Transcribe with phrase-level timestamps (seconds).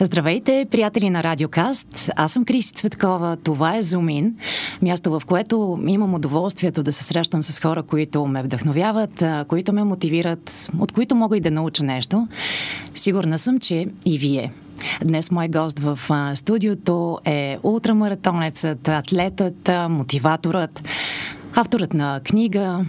[0.00, 2.10] Здравейте, приятели на Радиокаст.
[2.16, 3.36] Аз съм Криси Цветкова.
[3.44, 4.36] Това е Зумин,
[4.82, 9.84] място в което имам удоволствието да се срещам с хора, които ме вдъхновяват, които ме
[9.84, 12.28] мотивират, от които мога и да науча нещо.
[12.94, 14.52] Сигурна съм, че и вие.
[15.04, 15.98] Днес мой гост в
[16.34, 20.82] студиото е ултрамаратонецът, атлетът, мотиваторът,
[21.54, 22.84] авторът на книга,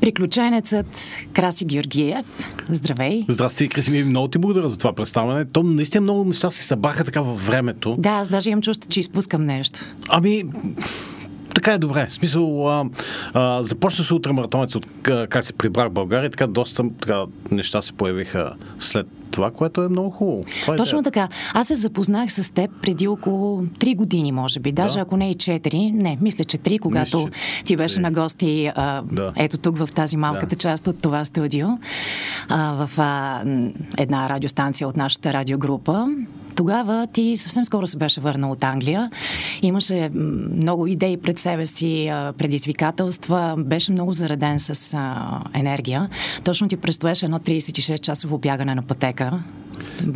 [0.00, 2.26] Приключенецът Краси Георгиев.
[2.68, 3.24] Здравей!
[3.28, 3.90] Здрасти, Краси.
[3.90, 5.44] Много ти благодаря за това представяне.
[5.44, 7.96] То наистина много неща се събраха така във времето.
[7.98, 9.80] Да, аз даже имам чувство, че изпускам нещо.
[10.08, 10.44] Ами,
[11.54, 12.06] така е добре.
[12.10, 12.84] В смисъл, а,
[13.34, 17.82] а, започна се утре маратонец от как се прибрах в България, така доста така, неща
[17.82, 19.06] се появиха след
[19.38, 20.42] това, което е много хубаво.
[20.60, 21.28] Това е Точно е така.
[21.54, 24.72] Аз се запознах с теб преди около 3 години, може би.
[24.72, 25.00] Даже да.
[25.00, 25.92] ако не и 4.
[25.92, 27.64] Не, мисля, че 3, когато мисля, че...
[27.64, 28.02] ти беше 3.
[28.02, 29.32] на гости а, да.
[29.36, 30.56] ето тук в тази малката да.
[30.56, 31.66] част от това студио,
[32.48, 33.42] а, в а,
[33.98, 36.06] една радиостанция от нашата радиогрупа.
[36.58, 39.10] Тогава ти съвсем скоро се беше върнал от Англия.
[39.62, 44.96] Имаше много идеи пред себе си, предизвикателства, беше много зареден с
[45.54, 46.08] енергия.
[46.44, 49.42] Точно ти предстоеше едно 36-часово бягане на пътека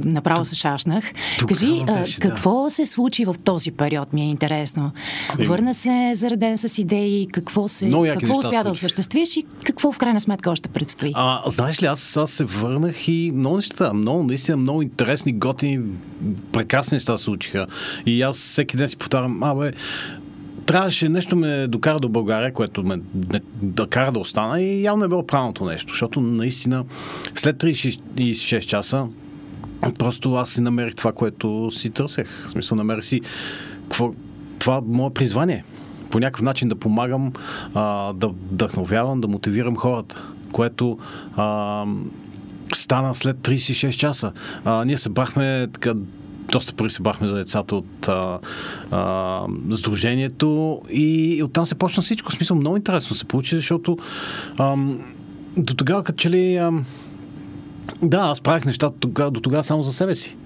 [0.05, 1.05] направо се шашнах.
[1.49, 2.71] Кажи, беше, какво да.
[2.71, 4.91] се случи в този период, ми е интересно.
[5.29, 9.99] Ами- Върна се зареден с идеи, какво, се, какво успя да осъществиш и какво в
[9.99, 11.13] крайна сметка още предстои?
[11.15, 15.79] А, знаеш ли, аз, аз се върнах и много неща, много, наистина много интересни, готини,
[16.53, 17.67] прекрасни неща се случиха.
[18.07, 19.73] И аз всеки ден си повтарям, абе,
[20.67, 23.01] трябваше нещо ме докара до България, което ме
[23.63, 26.85] да кара да остана и явно е било правилното нещо, защото наистина
[27.35, 29.07] след 36 часа
[29.99, 32.47] Просто аз си намерих това, което си търсех.
[32.47, 33.21] В смисъл, намерих си
[33.83, 34.13] какво,
[34.59, 35.65] това мое призвание.
[36.11, 37.33] По някакъв начин да помагам,
[37.75, 40.23] а, да вдъхновявам, да мотивирам хората,
[40.53, 40.99] което
[41.37, 41.85] а,
[42.75, 44.33] стана след 36 часа.
[44.65, 45.95] А, ние се бахме така
[46.53, 48.39] доста пари се бахме за децата от а,
[48.91, 52.31] а, Сдружението и оттам се почна всичко.
[52.31, 53.99] В смисъл много интересно се получи, защото
[54.59, 54.77] а,
[55.57, 56.73] до тогава като че ли а,
[58.03, 60.37] да, аз правих нещата тога, до тогава само за себе си.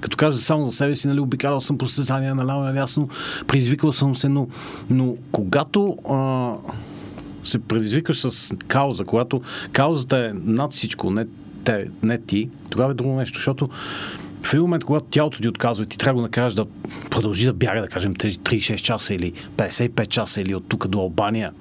[0.00, 3.08] Като кажа само за себе си, нали, обикалял съм по състезания, наляво налясно,
[3.46, 4.48] предизвикал съм се, но,
[4.90, 6.52] но когато а,
[7.44, 9.42] се предизвикаш с кауза, когато
[9.72, 11.26] каузата е над всичко, не,
[11.64, 13.68] те, не ти, тогава е друго нещо, защото
[14.42, 16.66] в един момент, когато тялото ти отказва и ти трябва да го накажеш да
[17.10, 20.98] продължи да бяга, да кажем, тези 36 часа или 55 часа или от тук до
[20.98, 21.52] Албания,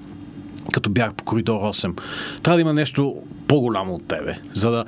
[0.71, 2.01] като бях по коридор 8.
[2.43, 3.15] Трябва да има нещо
[3.47, 4.85] по-голямо от тебе, за да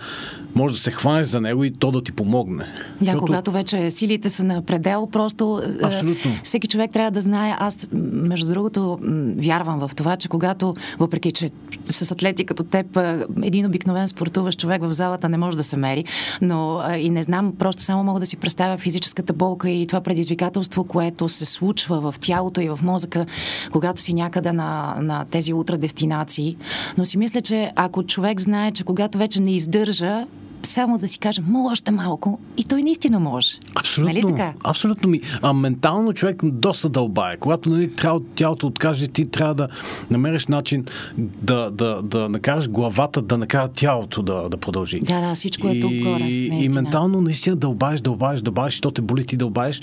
[0.57, 2.63] може да се хванеш за него и то да ти помогне.
[2.63, 3.25] Да, Защото...
[3.25, 6.31] когато вече силите са на предел, просто е, Абсолютно.
[6.44, 7.56] всеки човек трябва да знае.
[7.59, 9.00] Аз, между другото,
[9.38, 11.50] вярвам в това, че когато, въпреки че
[11.90, 15.78] с атлети като теб, е, един обикновен спортуващ човек в залата не може да се
[15.78, 16.06] мери,
[16.41, 20.01] но е, и не знам, просто само мога да си представя физическата болка и това
[20.01, 23.25] предизвикателство, което се случва в тялото и в мозъка,
[23.72, 26.56] когато си някъде на, на тези ултрадестинации.
[26.97, 30.25] Но си мисля, че ако човек знае, че когато вече не издържа,
[30.63, 33.56] само да си кажем, мога още малко и той наистина може.
[33.75, 34.13] Абсолютно.
[34.13, 34.53] Нали така?
[34.63, 35.22] Абсолютно ми.
[35.41, 37.38] А ментално човек доста дълбае.
[37.38, 39.67] Когато нали, трябва тялото откаже, ти трябва да
[40.12, 40.85] намериш начин
[41.17, 45.00] да, да, да накараш главата да накара тялото да, да продължи.
[45.00, 46.23] Да, да, всичко е тук горе.
[46.23, 46.63] Наистина.
[46.63, 49.81] И ментално наистина дълбаеш, дълбаеш, дълбаеш, то те боли, ти дълбаеш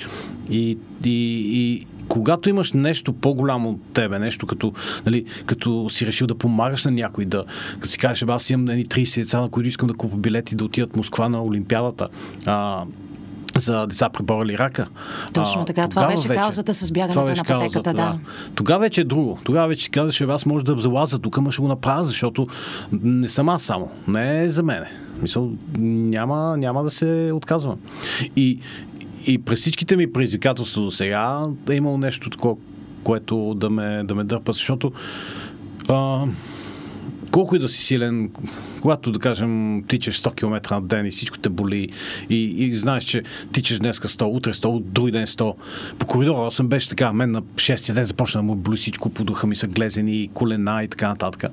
[0.51, 1.11] и, и,
[1.53, 4.73] и когато имаш нещо по-голямо от тебе, нещо като,
[5.07, 7.45] нали, като си решил да помагаш на някой, да,
[7.75, 10.65] като си кажеш, аз имам нали, 30 деца, на които искам да купа билети да
[10.65, 12.09] отидат в Москва на Олимпиадата,
[12.47, 12.85] а,
[13.57, 14.87] за деца преборали рака.
[15.33, 15.89] Точно а, така.
[15.89, 17.93] Това беше вече, каузата с бягането на пътеката, каузата, да.
[17.93, 18.19] да.
[18.55, 19.39] Тогава вече е друго.
[19.45, 22.47] Тогава вече казваш, аз може да залаза тук, ама ще го направя, защото
[23.03, 23.91] не съм аз само.
[24.09, 24.87] Не е за мене.
[25.23, 27.77] Мисъл, няма, няма да се отказвам.
[28.37, 28.59] И,
[29.27, 32.57] и през всичките ми предизвикателства до сега е имало нещо такова,
[33.05, 34.93] което да ме, да ме дърпа, защото
[35.89, 36.25] а,
[37.31, 38.31] колко и да си силен,
[38.81, 41.89] когато, да кажем, тичаш 100 км на ден и всичко те боли
[42.31, 45.55] и, и знаеш, че тичаш днес 100, утре 100, други ден 100.
[45.99, 49.25] По коридора 8 беше така, мен на 6 ден започна да му боли всичко, по
[49.25, 51.45] духа ми са глезени, колена и така нататък.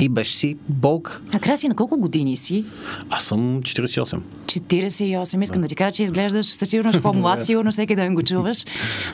[0.00, 1.22] И беше си болк.
[1.32, 2.64] А Краси, на колко години си?
[3.10, 4.20] Аз съм 48.
[4.46, 5.42] 48.
[5.42, 8.64] Искам да, да ти кажа, че изглеждаш със сигурност по-млад, сигурно всеки ден го чуваш.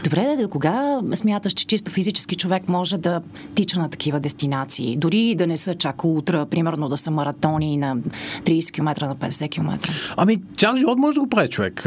[0.05, 3.21] Добре, да, кога смяташ, че чисто физически човек може да
[3.55, 4.97] тича на такива дестинации?
[4.97, 7.97] Дори да не са чак утра, примерно да са маратони на
[8.45, 9.79] 30 км, на 50 км.
[10.17, 11.87] Ами, цял живот може да го прави човек.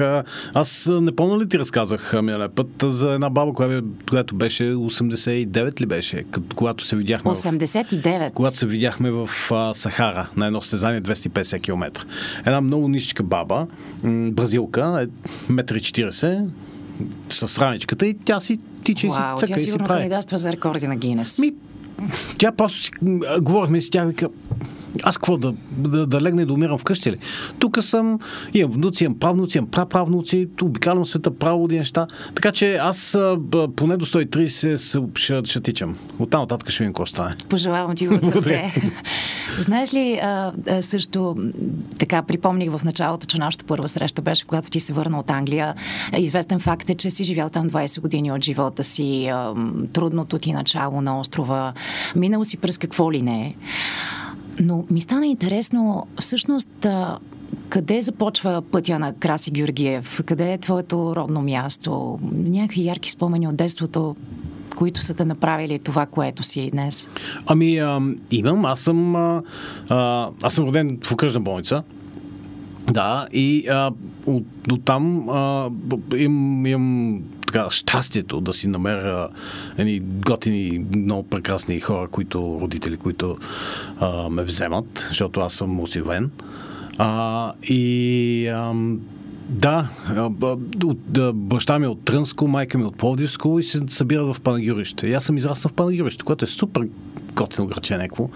[0.54, 3.54] Аз не помня ли ти разказах миналия път за една баба,
[4.10, 6.24] която беше 89 ли беше,
[6.56, 7.32] когато се видяхме.
[7.32, 8.30] 89.
[8.30, 8.34] В...
[8.34, 12.06] Когато се видяхме видяхме в а, Сахара на едно състезание 250 км.
[12.46, 13.68] Една много нищичка баба,
[14.04, 15.08] м- бразилка,
[15.50, 16.48] 1,40 м,
[17.30, 19.88] с раничката и тя си тича и си цъка тя и си прави.
[19.88, 21.40] кандидатства за рекорди на Гинес.
[21.40, 21.54] Ми,
[22.38, 22.92] тя просто си,
[23.42, 24.30] говорихме си, тя вика,
[25.04, 27.18] аз какво да, да, да легна и да умирам вкъщи ли?
[27.60, 28.20] Тук съм,
[28.54, 32.08] имам внуци, имам правнуци, имам праправнуци, обикалям света, право неща.
[32.36, 33.18] Така че аз
[33.76, 35.98] поне до 130 се, ще, ще тичам.
[36.20, 37.36] Оттам нататък ще видим какво стане.
[37.50, 38.74] Пожелавам ти го от сърце.
[39.60, 40.52] Знаеш ли, а,
[40.82, 41.36] също
[42.00, 45.76] така припомних в началото, че нашата първа среща беше, когато ти се върна от Англия.
[46.18, 49.54] Известен факт е, че си живял там 20 години от живота си, а,
[49.94, 51.74] трудното ти начало на острова,
[52.16, 53.56] минал си през какво ли не.
[54.62, 56.88] Но ми стана интересно, всъщност,
[57.70, 60.22] къде започва пътя на Краси Георгиев?
[60.26, 62.20] Къде е твоето родно място?
[62.32, 64.16] Някакви ярки спомени от детството,
[64.76, 67.08] които са те направили това, което си днес?
[67.46, 68.66] Ами, а, имам.
[68.66, 69.42] Аз съм, а,
[70.42, 71.84] аз съм роден в окръжна болница.
[72.92, 73.92] Да, и а,
[74.26, 75.70] от, от там а,
[76.16, 77.22] им, имам
[77.56, 79.28] така, щастието да си намеря
[79.78, 83.38] едни готини, много прекрасни хора, които, родители, които
[84.00, 86.32] а, ме вземат, защото аз съм осивен.
[86.98, 88.52] А, и
[89.50, 93.60] да, а, б- от, а, баща ми е от Трънско, майка ми е от Пловдивско
[93.60, 95.08] и се събират в Панагюрище.
[95.08, 96.88] И аз съм израснал в Панагюрище, което е супер
[97.34, 98.30] готино граче някакво.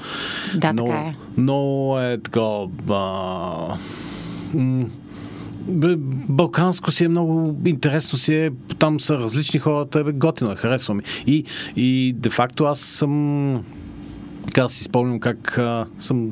[0.56, 1.16] Да, но, така е.
[1.38, 2.42] Но е така...
[2.90, 3.78] А,
[4.54, 4.86] м-
[6.30, 10.94] Балканско си е много интересно си е, там са различни хората, бе, готино е, харесва
[10.94, 11.04] ми.
[11.28, 11.44] И,
[11.76, 13.64] и де-факто аз съм,
[14.46, 16.32] така си спомням как а, съм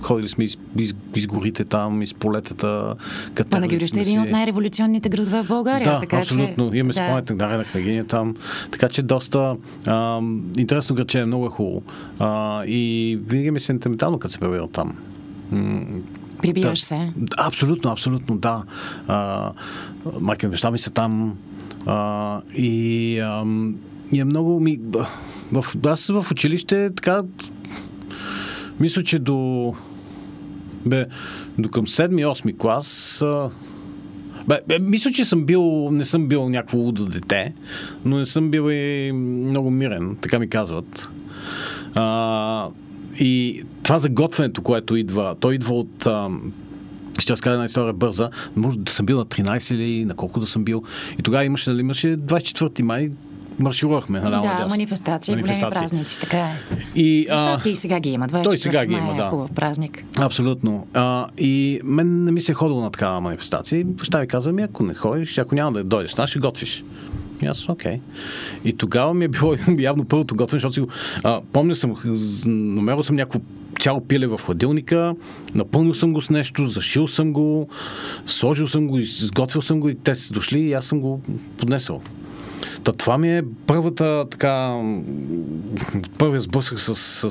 [0.00, 2.94] ходили сме из, из, из горите там, из полетата.
[3.34, 5.92] катерили Панагюрище сме е един от най-революционните градове в България.
[5.92, 6.70] Да, така, абсолютно.
[6.70, 7.00] Че, Имаме да.
[7.00, 8.36] спомените на на княгиня там.
[8.70, 10.20] Така че доста а,
[10.58, 11.82] интересно граче, много е хубаво.
[12.18, 14.92] А, и винаги ми е сентиментално, като се пребирам там.
[16.54, 16.86] Прибираш да.
[16.86, 17.12] се.
[17.38, 18.62] Абсолютно, абсолютно, да.
[19.08, 19.50] А,
[20.20, 21.36] майка ми, баща ми са там.
[21.86, 23.44] А, и, а,
[24.12, 24.80] и е много ми...
[25.52, 27.22] В, аз в училище така...
[28.80, 29.74] Мисля, че до...
[30.86, 31.06] Бе,
[31.58, 33.22] до към 7-8 клас...
[33.22, 33.50] А,
[34.48, 37.54] бе, бе, мисля, че съм бил, не съм бил някакво лудо дете,
[38.04, 41.08] но не съм бил и много мирен, така ми казват.
[41.94, 42.68] А,
[43.20, 46.06] и това за готвенето, което идва, то идва от...
[46.06, 46.30] А,
[47.18, 48.30] ще разкажа една история бърза.
[48.56, 50.82] Може да съм бил на 13 или на колко да съм бил.
[51.18, 53.10] И тогава имаше, нали, имаше 24 май,
[53.58, 54.20] марширувахме.
[54.20, 54.68] Наляво, Да, надясно.
[54.68, 56.54] манифестации, големи празници, така е.
[56.94, 58.28] И, а, и сега ги има.
[58.28, 59.28] 24 той сега ги има, е да.
[59.28, 60.04] хубав празник.
[60.18, 60.86] Абсолютно.
[60.94, 63.78] А, и мен не ми се е ходило на такава манифестация.
[63.80, 66.84] И Баща ми казва, ми ако не ходиш, ако няма да дойдеш, нас ще готвиш.
[67.42, 68.00] И аз, окей.
[68.64, 70.88] И тогава ми е било явно първото готвене, защото си го...
[71.24, 71.94] А, помня съм,
[72.46, 73.40] намерил съм някакво
[73.80, 75.14] цяло пиле в хладилника,
[75.54, 77.68] напълнил съм го с нещо, зашил съм го,
[78.26, 81.20] сложил съм го, изготвил съм го и те са дошли и аз съм го
[81.58, 82.02] поднесъл.
[82.86, 85.02] Та това ми е първата така м,
[86.18, 87.30] първият сблъсък с, с,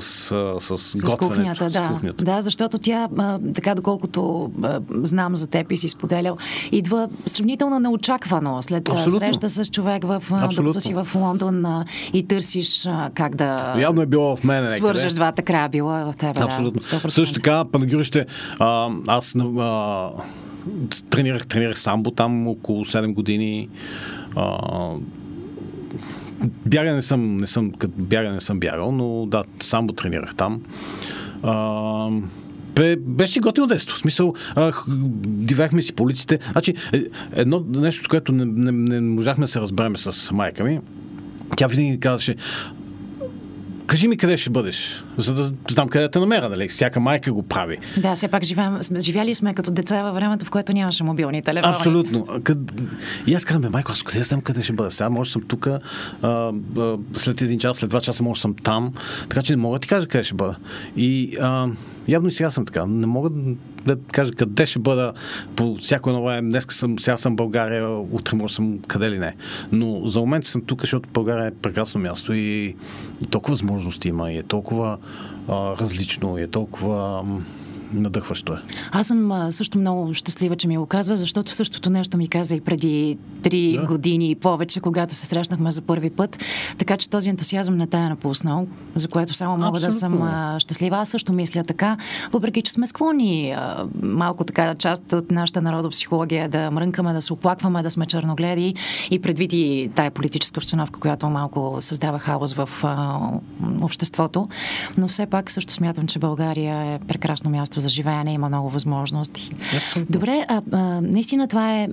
[0.60, 1.88] с, С кухнята, да.
[1.88, 2.24] с кухнята.
[2.24, 6.36] Да, защото тя, а, така доколкото а, знам за теб и си споделял,
[6.72, 9.18] идва сравнително неочаквано след Абсолютно.
[9.20, 10.48] среща с човек, в, Абсолютно.
[10.56, 14.76] докато си в Лондон а, и търсиш а, как да Явно е било в някъде.
[14.76, 16.40] свържеш двата края, било е в тебе.
[16.42, 16.80] Абсолютно.
[16.80, 17.08] Да, 100%.
[17.08, 18.26] Също така, Панагюрище,
[18.58, 20.10] а, аз а,
[21.10, 23.68] тренирах, тренирах самбо там около 7 години.
[24.36, 24.58] А,
[26.66, 30.62] бяга не съм, не съм, като бяга не съм бягал, но да, самбо тренирах там.
[31.42, 32.08] А,
[32.74, 33.96] бе, беше готино детство.
[33.96, 34.72] В смисъл, а,
[35.26, 36.38] дивяхме си по улиците.
[36.52, 40.80] Значи, е- едно нещо, което не, не, не можахме да се разбереме с майка ми,
[41.56, 42.36] тя винаги казваше,
[43.86, 46.68] кажи ми къде ще бъдеш, за да знам къде те намеря, нали?
[46.68, 47.78] Всяка майка го прави.
[47.96, 51.42] Да, все пак живеем, сме- живяли сме като деца във времето, в което нямаше мобилни
[51.42, 51.74] телефони.
[51.74, 52.26] Абсолютно.
[52.44, 52.58] Къд...
[53.26, 54.90] И аз казвам, майко, аз къде знам къде ще бъда?
[54.90, 55.68] Сега може съм тук,
[57.16, 58.92] след един час, след два часа може съм там,
[59.28, 60.56] така че не мога да ти кажа къде ще бъда.
[60.96, 61.66] И а,
[62.08, 62.86] явно и сега съм така.
[62.86, 63.30] Не мога
[63.86, 65.12] да кажа къде ще бъда
[65.56, 66.50] по всяко едно време.
[66.50, 69.36] Днес съм, сега съм България, утре може съм къде ли не.
[69.72, 72.76] Но за момент съм тук, защото България е прекрасно място и,
[73.22, 74.98] и толкова възможности има, и е толкова
[75.48, 77.42] а, различно, и е толкова м,
[78.00, 78.56] надъхващо е.
[78.92, 82.60] Аз съм също много щастлива, че ми го казва, защото същото нещо ми каза и
[82.60, 83.86] преди три да.
[83.86, 86.38] години и повече, когато се срещнахме за първи път.
[86.78, 89.88] Така че този ентусиазъм не тая напуснал, за което само мога Абсолютно.
[89.88, 90.96] да съм щастлива.
[90.96, 91.96] Аз също мисля така,
[92.32, 93.56] въпреки че сме склонни
[94.02, 98.74] малко така част от нашата народопсихология да мрънкаме, да се оплакваме, да сме черногледи
[99.10, 102.68] и предвид и тая политическа обстановка, която малко създава хаос в
[103.82, 104.48] обществото.
[104.98, 109.50] Но все пак също смятам, че България е прекрасно място за живеене, има много възможности.
[109.76, 110.12] Абсолютно.
[110.12, 111.88] Добре, а, а, наистина това е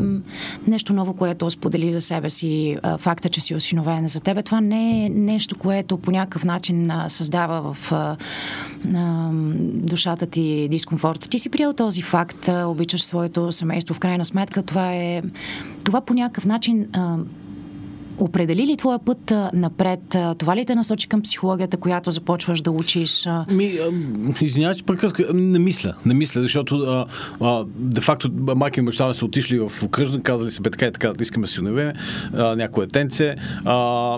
[0.68, 4.44] нещо ново, което сподели за себе си а, факта, че си осиновена за тебе.
[4.44, 8.18] Това не е нещо, което по някакъв начин а, създава в а,
[8.96, 9.30] а,
[9.74, 11.30] душата ти дискомфорт.
[11.30, 13.96] Ти си приел този факт, а, обичаш своето семейство.
[13.96, 15.22] В крайна сметка това е
[15.84, 17.18] това по някакъв начин а,
[18.18, 20.16] определи ли твоя път напред?
[20.38, 23.28] Това ли те насочи към психологията, която започваш да учиш?
[23.50, 23.74] Ми,
[24.42, 25.34] извинявай, че прекъска.
[25.34, 25.94] Не мисля.
[26.06, 27.06] Не мисля, защото а,
[27.42, 31.14] а, де-факто майка и баща са отишли в окръжна, казали се, бе така и така,
[31.14, 31.94] да искаме си уневе,
[32.34, 33.36] някое тенце.
[33.66, 33.76] А,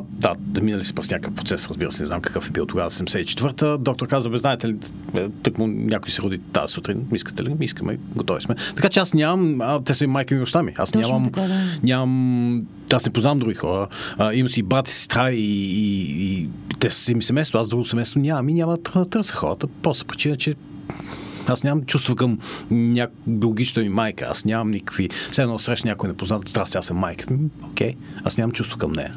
[0.10, 2.92] да, да минали се през някакъв процес, разбира се, не знам какъв е бил тогава,
[2.92, 3.78] 74-та.
[3.78, 4.76] Доктор каза, бе, знаете ли,
[5.44, 7.56] тък му някой се роди тази сутрин, искате ли?
[7.62, 8.56] Искаме, готови сме.
[8.76, 10.74] Така че аз нямам, а, те са и майка и баща ми.
[10.78, 11.62] Аз Точно нямам, така, да.
[11.84, 12.62] нямам,
[12.94, 13.88] аз не познавам други хора
[14.18, 16.50] а, имам си брат и сестра и, и, и
[16.80, 19.68] те са си ми семейство, аз друго семейство нямам и няма да търся хората.
[19.68, 20.56] Просто причина, че
[21.48, 22.40] аз нямам чувство към
[22.72, 23.08] ня...
[23.28, 24.26] биологичната ми майка.
[24.30, 25.10] Аз нямам никакви...
[25.32, 27.26] Все едно среща някой непознат, здрасти, аз съм майка.
[27.64, 27.96] Окей, okay.
[28.24, 29.14] аз нямам чувство към нея.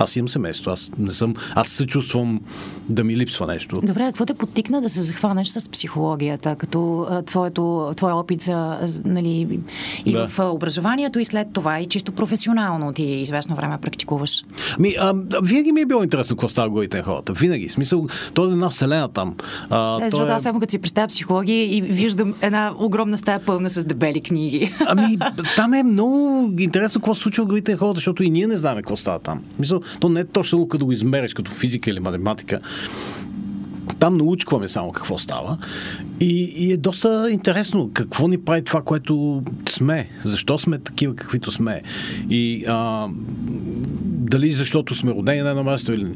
[0.00, 0.70] Аз имам семейство.
[0.70, 1.34] Аз не съм...
[1.54, 2.40] Аз се чувствам
[2.88, 3.80] да ми липсва нещо.
[3.82, 9.60] Добре, какво те подтикна да се захванеш с психологията, като твоето, твоя опит за, нали,
[10.04, 10.28] и да.
[10.28, 14.44] в образованието и след това и чисто професионално ти известно време практикуваш?
[14.78, 17.32] Ми, а, винаги ми е било интересно какво става на хората.
[17.32, 17.68] Винаги.
[17.68, 19.36] В смисъл, то е една вселена там.
[19.70, 20.34] А, е, защото е...
[20.34, 24.74] аз само като си представя психология и виждам една огромна стая пълна с дебели книги.
[24.86, 25.18] Ами,
[25.56, 28.76] там е много интересно какво се случва в на хората, защото и ние не знаем
[28.76, 29.42] какво става там.
[29.58, 32.60] Мисъл, то не е точно като го измериш като физика или математика.
[33.98, 35.58] Там научкваме само какво става.
[36.20, 40.08] И, и е доста интересно какво ни прави това, което сме.
[40.24, 41.82] Защо сме такива, каквито сме.
[42.30, 43.08] И а,
[44.04, 46.06] дали защото сме родени на едно място или,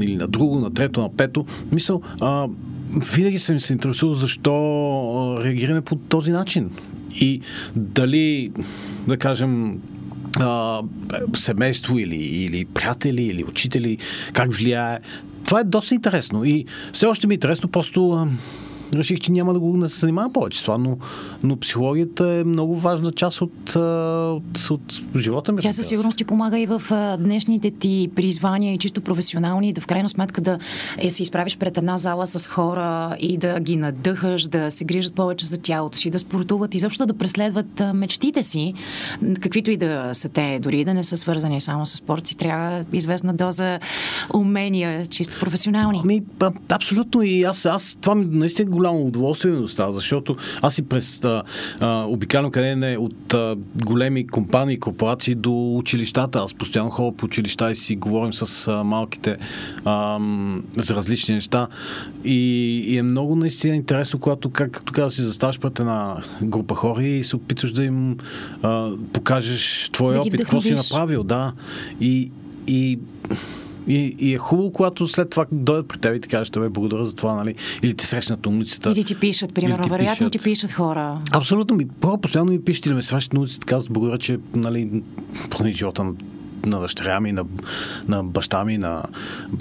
[0.00, 1.46] или на друго, на трето, на пето.
[1.72, 2.46] Мисъл, а,
[3.14, 4.52] винаги съм се интересувал защо
[5.44, 6.70] реагираме по този начин.
[7.20, 7.40] И
[7.76, 8.52] дали,
[9.08, 9.80] да кажем,
[10.40, 10.82] а,
[11.34, 13.98] семейство или, или приятели, или учители,
[14.32, 14.98] как влияе.
[15.44, 16.44] Това е доста интересно.
[16.44, 18.28] И все още ми е интересно, просто
[18.94, 20.96] реших, че няма да го не се занимавам повече с това, но,
[21.42, 25.60] но психологията е много важна част от, от, от живота ми.
[25.60, 26.82] Тя със сигурност ти помага и в
[27.18, 30.58] днешните ти призвания и чисто професионални, да в крайна сметка да
[30.98, 35.14] е, се изправиш пред една зала с хора и да ги надъхаш, да се грижат
[35.14, 38.74] повече за тялото си, да спортуват, изобщо да преследват мечтите си,
[39.40, 42.84] каквито и да са те, дори да не са свързани само с спорт, си трябва
[42.92, 43.78] известна доза
[44.34, 46.00] умения, чисто професионални.
[46.04, 46.22] Ами,
[46.68, 51.24] абсолютно и аз, аз това ми наистина голямо удоволствие ми достава, защото аз и през
[51.24, 51.42] а,
[51.80, 56.38] а, обикалям къде не от а, големи компании, корпорации до училищата.
[56.38, 59.36] Аз постоянно ходя по училища и си говорим с а, малките
[59.84, 60.18] а,
[60.76, 61.66] за различни неща.
[62.24, 62.38] И,
[62.86, 67.02] и е много наистина интересно, когато как така да си заставаш пред една група хора
[67.02, 68.16] и се опитваш да им
[68.62, 71.52] а, покажеш твоя да опит, какво си направил, да.
[72.00, 72.30] И,
[72.66, 72.98] и
[73.88, 77.06] и, и е хубаво, когато след това дойдат при теб и ти кажат, бе, благодаря
[77.06, 77.54] за това, нали?
[77.82, 78.90] Или ти срещнат на улицата.
[78.90, 80.32] Или ти пишат, примерно, ти вероятно пишат.
[80.32, 81.20] ти пишат хора.
[81.32, 81.88] Абсолютно ми,
[82.22, 85.02] постоянно ми пишат или ме срещат на улицата, казват, благодаря, че, нали,
[85.66, 86.12] живота
[86.66, 87.44] на дъщеря ми, на,
[88.08, 89.02] на баща ми, на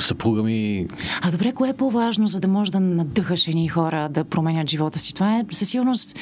[0.02, 0.88] съпруга ми.
[1.22, 5.00] А добре, кое е по-важно, за да може да надъхаш едни хора да променят живота
[5.00, 5.14] си?
[5.14, 6.16] Това е със сигурност,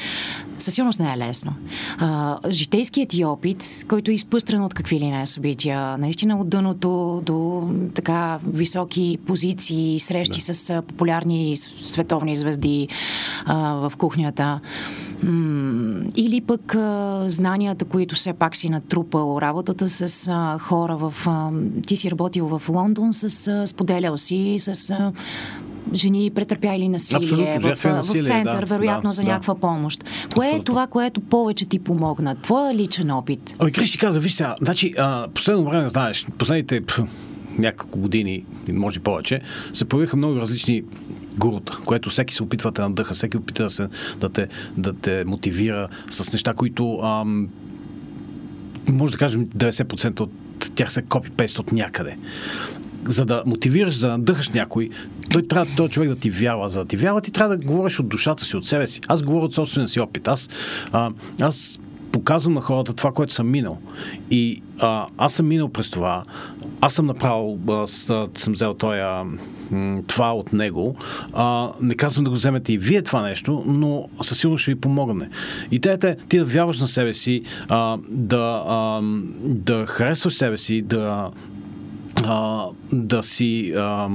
[0.59, 1.53] със сигурност не е лесно.
[1.97, 7.21] А, житейският ти опит, който е изпъстрен от какви ли не събития, наистина от дъното
[7.25, 10.53] до така високи позиции, срещи да.
[10.53, 12.87] с популярни световни звезди
[13.45, 14.59] а, в кухнята.
[16.15, 21.13] Или пък а, знанията, които все пак си натрупал, работата с а, хора в...
[21.25, 21.49] А,
[21.87, 25.11] ти си работил в Лондон, с, а, споделял си с а,
[25.93, 29.27] жени претърпяли насилие в, насилие, в център, да, вероятно да, за да.
[29.27, 30.03] някаква помощ.
[30.03, 30.61] Кое Абсолютно.
[30.61, 32.35] е това, което повече ти помогна?
[32.35, 33.55] Твоя личен опит?
[33.59, 36.81] Ой, Кришти каза, виж сега, значи, а, последно време, знаеш, последните
[37.57, 39.41] няколко години, може повече,
[39.73, 40.83] се появиха много различни
[41.39, 43.87] гурута, което всеки се опитва да надъха, всеки опита да, се,
[44.19, 47.49] да, те, да те мотивира с неща, които ам,
[48.87, 50.31] може да кажем 90% от
[50.75, 52.17] тях са копи-пейст от някъде.
[53.07, 54.89] за да мотивираш, за да надъхаш някой,
[55.31, 56.69] той трябва този човек да ти вява.
[56.69, 59.01] За да ти вява, ти трябва да говориш от душата си, от себе си.
[59.07, 60.27] Аз говоря от собствения си опит.
[60.27, 60.49] Аз,
[60.91, 61.79] а, аз
[62.11, 63.77] показвам на хората това, което съм минал.
[64.31, 66.23] И а, аз съм минал през това.
[66.81, 69.01] Аз съм направил, аз, съм взел този
[70.07, 70.95] това от него.
[71.33, 74.79] А, не казвам да го вземете и вие това нещо, но със сигурност ще ви
[74.79, 75.29] помогне.
[75.71, 79.01] И те, те ти да вярваш на себе си, а, да, а,
[79.43, 81.31] да харесваш себе си, да,
[82.23, 84.09] а, да си а,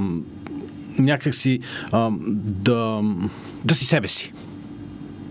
[0.99, 1.59] някак си
[1.91, 2.11] а,
[2.61, 3.01] да,
[3.65, 4.33] да си себе си.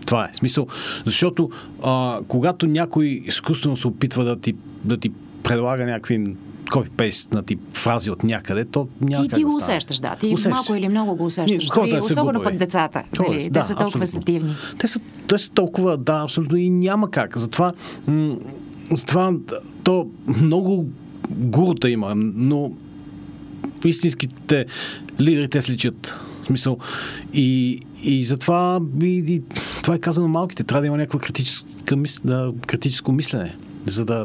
[0.07, 0.67] Това е смисъл.
[1.05, 1.50] Защото
[1.83, 5.12] а, когато някой изкуствено се опитва да ти, да ти
[5.43, 6.25] предлага някакви
[6.71, 10.16] копипейст на тип фрази от някъде, то няма Ти, ти го усещаш, да.
[10.21, 10.50] Ти усещаш.
[10.50, 11.71] малко или много го усещаш.
[11.71, 13.02] Хората особено пък децата.
[13.16, 14.54] Хората, нали, да, те са толкова абсолютно.
[14.78, 17.38] Те са, те са толкова, да, абсолютно и няма как.
[17.38, 17.73] Затова,
[18.06, 18.37] м-
[18.90, 19.33] затова
[19.83, 20.87] то много
[21.30, 22.73] гурута има, но
[23.85, 24.66] истинските
[25.21, 26.14] лидери те сличат.
[26.42, 26.78] В смисъл.
[27.33, 29.42] И, и затова и, и,
[29.83, 30.64] това е казано малките.
[30.64, 31.68] Трябва да има някакво критическо,
[32.66, 33.56] критическо мислене,
[33.87, 34.25] за да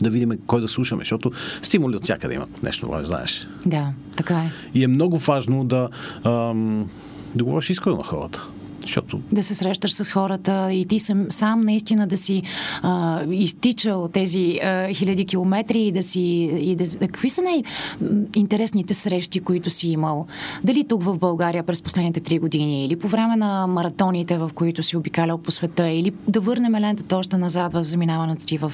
[0.00, 1.32] да видим кой да слушаме, защото
[1.62, 3.48] стимули от всякъде имат нещо, това знаеш.
[3.66, 4.52] Да, така е.
[4.74, 5.88] И е много важно да,
[6.24, 6.90] ам,
[7.34, 8.46] да говориш искрено на хората.
[8.82, 9.20] Защото...
[9.32, 12.42] Да се срещаш с хората и ти сам, сам наистина да си
[12.82, 16.20] а, изтичал тези а, хиляди километри и да си...
[16.60, 20.26] И да, какви са най-интересните срещи, които си имал?
[20.64, 24.82] Дали тук в България през последните три години или по време на маратоните, в които
[24.82, 28.72] си обикалял по света или да върнем лентата още назад в заминаването ти в,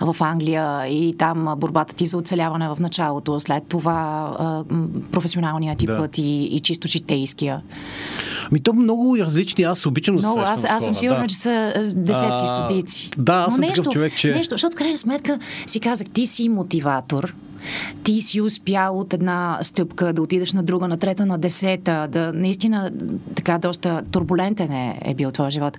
[0.00, 4.64] в Англия и там борбата ти за оцеляване в началото, след това
[5.12, 5.96] професионалния ти да.
[5.96, 7.62] път и, и чисто житейския?
[8.52, 9.64] Ми то много различни.
[9.64, 11.26] Аз обичам Много, да се аз, аз съм сигурна, да.
[11.26, 13.10] че са десетки, стотици.
[13.18, 14.30] Да, аз Но съм нещо, такъв човек, че...
[14.30, 17.34] Нещо, защото крайна сметка си казах, ти си мотиватор,
[18.04, 22.32] ти си успял от една стъпка да отидеш на друга, на трета, на десета, да
[22.32, 22.90] наистина
[23.34, 25.78] така доста турбулентен е, е бил твой живот.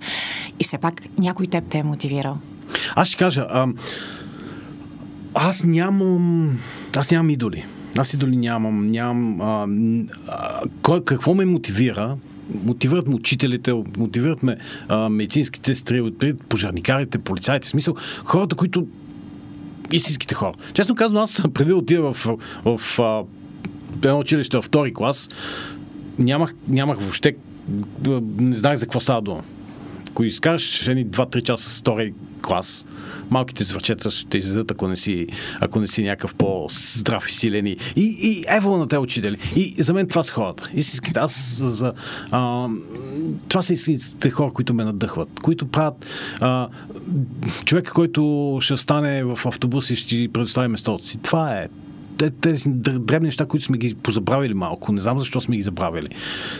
[0.60, 2.36] И все пак някой теб те е мотивирал.
[2.96, 3.66] Аз ще кажа, а,
[5.34, 6.58] аз нямам,
[6.96, 7.64] аз нямам идоли.
[7.98, 8.86] Аз идоли нямам.
[8.86, 9.66] нямам а,
[10.28, 12.16] а, кой, какво ме мотивира?
[12.64, 14.56] Мотивират ме учителите, мотивират ме
[14.88, 16.12] а, медицинските сестри,
[16.48, 18.86] пожарникарите, полицайите, смисъл, хората, които
[19.92, 20.52] истинските хора.
[20.74, 22.26] Честно казвам, аз преди да отида в,
[22.64, 23.22] в, в а,
[24.04, 25.28] едно училище във втори клас,
[26.18, 27.36] нямах, нямах въобще,
[28.38, 29.42] не знаех за какво става дума.
[30.10, 32.14] Ако изкараш едни 2-3 часа с втори
[32.46, 32.86] клас,
[33.30, 35.26] малките звърчета ще излезат, ако не си,
[35.60, 37.66] ако не си някакъв по-здрав и силен.
[37.66, 39.38] И, и ево на те учители.
[39.56, 40.70] И за мен това са хората.
[40.74, 41.20] Истинските.
[41.20, 41.92] Аз за...
[42.30, 42.68] А,
[43.48, 46.06] това са истинските хора, които ме надъхват, които правят
[46.40, 46.68] а,
[47.64, 51.18] човека, който ще стане в автобус и ще предостави местото си.
[51.18, 51.68] Това е
[52.40, 54.92] тези дребни неща, които сме ги позабравили малко.
[54.92, 56.08] Не знам защо сме ги забравили.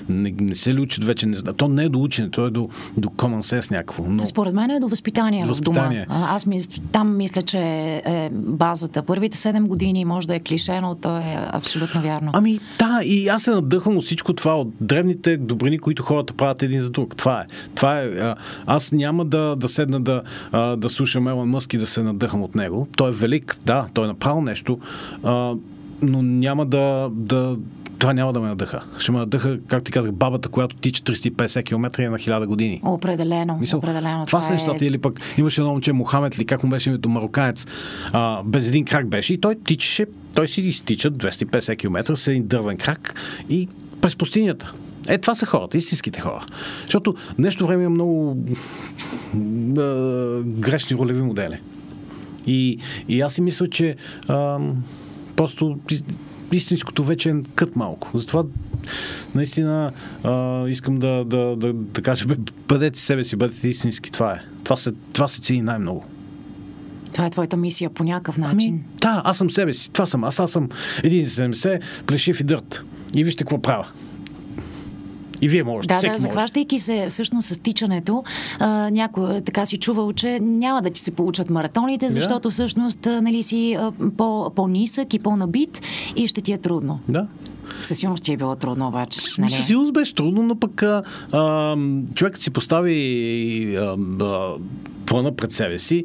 [0.09, 1.27] Не, не се ли учат вече?
[1.27, 1.55] Не знам.
[1.55, 4.05] То не е до учене, то е до, до common sense някакво.
[4.09, 4.27] Но...
[4.27, 6.05] Според мен е до възпитание, възпитание.
[6.05, 6.27] в дома.
[6.29, 6.69] Аз мис...
[6.93, 7.59] там мисля, че
[8.05, 9.03] е базата.
[9.03, 12.31] Първите 7 години може да е клише, но то е абсолютно вярно.
[12.35, 16.63] Ами да, и аз се надъхвам от всичко това, от древните добрини, които хората правят
[16.63, 17.17] един за друг.
[17.17, 17.45] Това е.
[17.75, 18.35] Това е.
[18.67, 20.23] Аз няма да, да седна да,
[20.77, 22.89] да слушам Елон Мъск и да се надъхам от него.
[22.97, 24.79] Той е велик, да, той е направил нещо
[26.03, 27.57] но няма да, да
[27.99, 28.83] това няма да ме надъха.
[28.99, 32.81] Ще ме надъха, както ти казах, бабата, която тича 350 км е на 1000 години.
[32.85, 33.57] Определено.
[33.61, 34.85] Мисъл, определено това, това са нещата.
[34.85, 34.89] Е...
[34.89, 37.67] Или пък имаше едно момче, Мохамед, или как му беше името, мароканец,
[38.13, 42.47] а, без един крак беше и той тичаше, той си изтича 250 км с един
[42.47, 43.15] дървен крак
[43.51, 43.69] и
[44.01, 44.73] през пустинята.
[45.09, 46.45] Е, това са хората, истинските хора.
[46.83, 48.37] Защото нещо време има много
[50.45, 51.61] грешни ролеви модели.
[52.47, 52.79] И,
[53.09, 53.97] и аз си мисля, че
[54.29, 54.59] а,
[55.37, 55.79] просто
[56.53, 58.19] истинското вече е кът малко.
[58.19, 58.45] Затова
[59.35, 59.93] наистина
[60.25, 62.27] а, искам да, да, да, да кажа,
[62.69, 64.13] бъдете себе си, бъдете истински.
[64.13, 64.41] Това е.
[64.65, 66.05] Това се, това се цени най-много.
[67.13, 68.71] Това е твоята мисия по някакъв начин.
[68.75, 69.91] Ами, да, аз съм себе си.
[69.91, 70.25] Това съм.
[70.25, 70.69] Аз, аз съм
[71.05, 72.83] 1,70, плешив и дърт.
[73.17, 73.87] И вижте какво правя.
[75.41, 75.95] И вие можете.
[75.95, 78.25] Да, да, захващайки се всъщност с тичането,
[78.59, 83.43] а, някой така си чувал, че няма да ти се получат маратоните, защото всъщност нали,
[83.43, 83.79] си
[84.17, 85.81] по, по-нисък и по-набит
[86.17, 87.01] и ще ти е трудно.
[87.09, 87.27] Да.
[87.83, 89.21] Със сигурност ти е било трудно обаче.
[89.39, 89.53] Нали?
[89.53, 91.77] Със сигурност беше трудно, но пък а, а,
[92.15, 94.55] човекът си постави а, а,
[95.07, 96.05] плана пред себе си.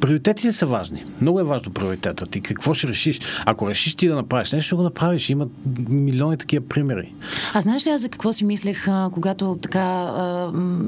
[0.00, 1.04] Приоритетите са важни.
[1.20, 2.36] Много е важно приоритетът.
[2.36, 3.20] И какво ще решиш?
[3.46, 5.30] Ако решиш ти да направиш нещо, ще го направиш.
[5.30, 5.46] Има
[5.88, 7.12] милиони такива примери.
[7.54, 10.12] А знаеш ли аз за какво си мислех, когато така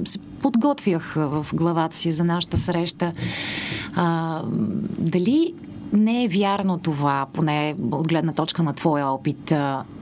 [0.04, 3.12] се подготвях в главата си за нашата среща?
[4.98, 5.54] Дали
[5.92, 9.52] не е вярно това, поне от гледна точка на твоя опит,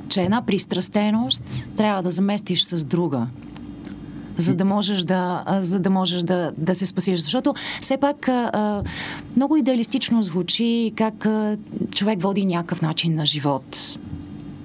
[0.09, 3.27] че една пристрастеност трябва да заместиш с друга
[4.39, 7.21] за да можеш да, за да, можеш да, да се спасиш.
[7.21, 8.29] Защото все пак
[9.37, 11.27] много идеалистично звучи как
[11.95, 13.99] човек води някакъв начин на живот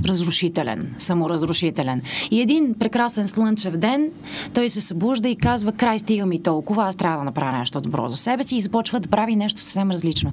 [0.05, 2.01] разрушителен, саморазрушителен.
[2.31, 4.11] И един прекрасен слънчев ден
[4.53, 8.09] той се събужда и казва, край стига ми толкова, аз трябва да направя нещо добро
[8.09, 10.31] за себе си и започва да прави нещо съвсем различно.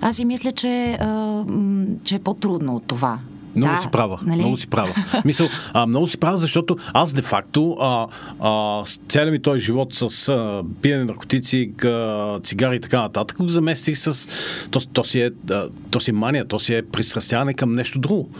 [0.00, 1.44] Аз и мисля, че, а,
[2.04, 3.18] че е по-трудно от това.
[3.56, 4.18] Много да, си права.
[4.22, 4.38] Нали?
[4.38, 4.94] Много си права.
[5.24, 8.06] Мисъл, а, много си права, защото аз де-факто а,
[8.40, 13.48] а, целият ми този живот с а, пиене наркотици, а, цигари и така нататък го
[13.48, 14.28] заместих с...
[14.70, 17.98] То, то, си е, а, то си е мания, то си е пристрастяване към нещо
[17.98, 18.30] друго.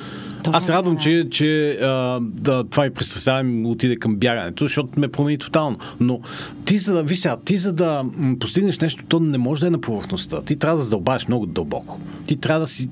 [0.44, 1.00] Точно Аз се радвам, да.
[1.00, 5.78] че, че а, да, това и пристрастяване отиде към бягането, защото ме промени тотално.
[6.00, 6.20] Но
[6.64, 8.04] ти за да, вися, ти за да
[8.40, 10.42] постигнеш нещо, то не може да е на повърхността.
[10.42, 12.00] Ти трябва да задълбаеш много дълбоко.
[12.26, 12.88] Ти трябва да си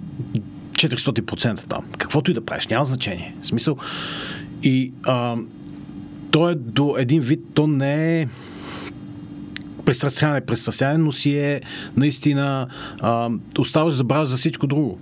[0.88, 1.84] 400% там.
[1.98, 3.34] Каквото и да правиш, няма значение.
[3.42, 3.76] В смисъл.
[4.62, 5.36] И а,
[6.30, 8.28] то е до един вид, то не е
[9.84, 11.60] пристрастяване, пристрастяване, но си е
[11.96, 12.66] наистина
[13.00, 14.98] а, оставаш забравяш за всичко друго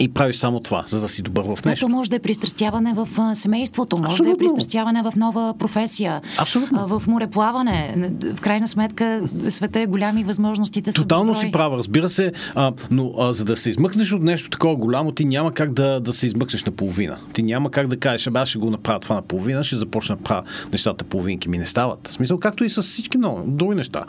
[0.00, 1.86] и правиш само това, за да си добър в нещо.
[1.86, 4.36] Това може да е пристрастяване в семейството, може Абсолютно.
[4.36, 6.88] да е пристрастяване в нова професия, Абсолютно.
[6.88, 7.94] в мореплаване.
[8.36, 12.72] В крайна сметка света е голям и възможностите са Тотално си права, разбира се, а,
[12.90, 16.12] но а, за да се измъкнеш от нещо такова голямо, ти няма как да, да
[16.12, 17.18] се измъкнеш на половина.
[17.32, 20.16] Ти няма как да кажеш, абе аз ще го направя това на половина, ще започна
[20.16, 22.08] да правя нещата половинки ми не стават.
[22.08, 24.04] В смисъл, както и с всички много други неща.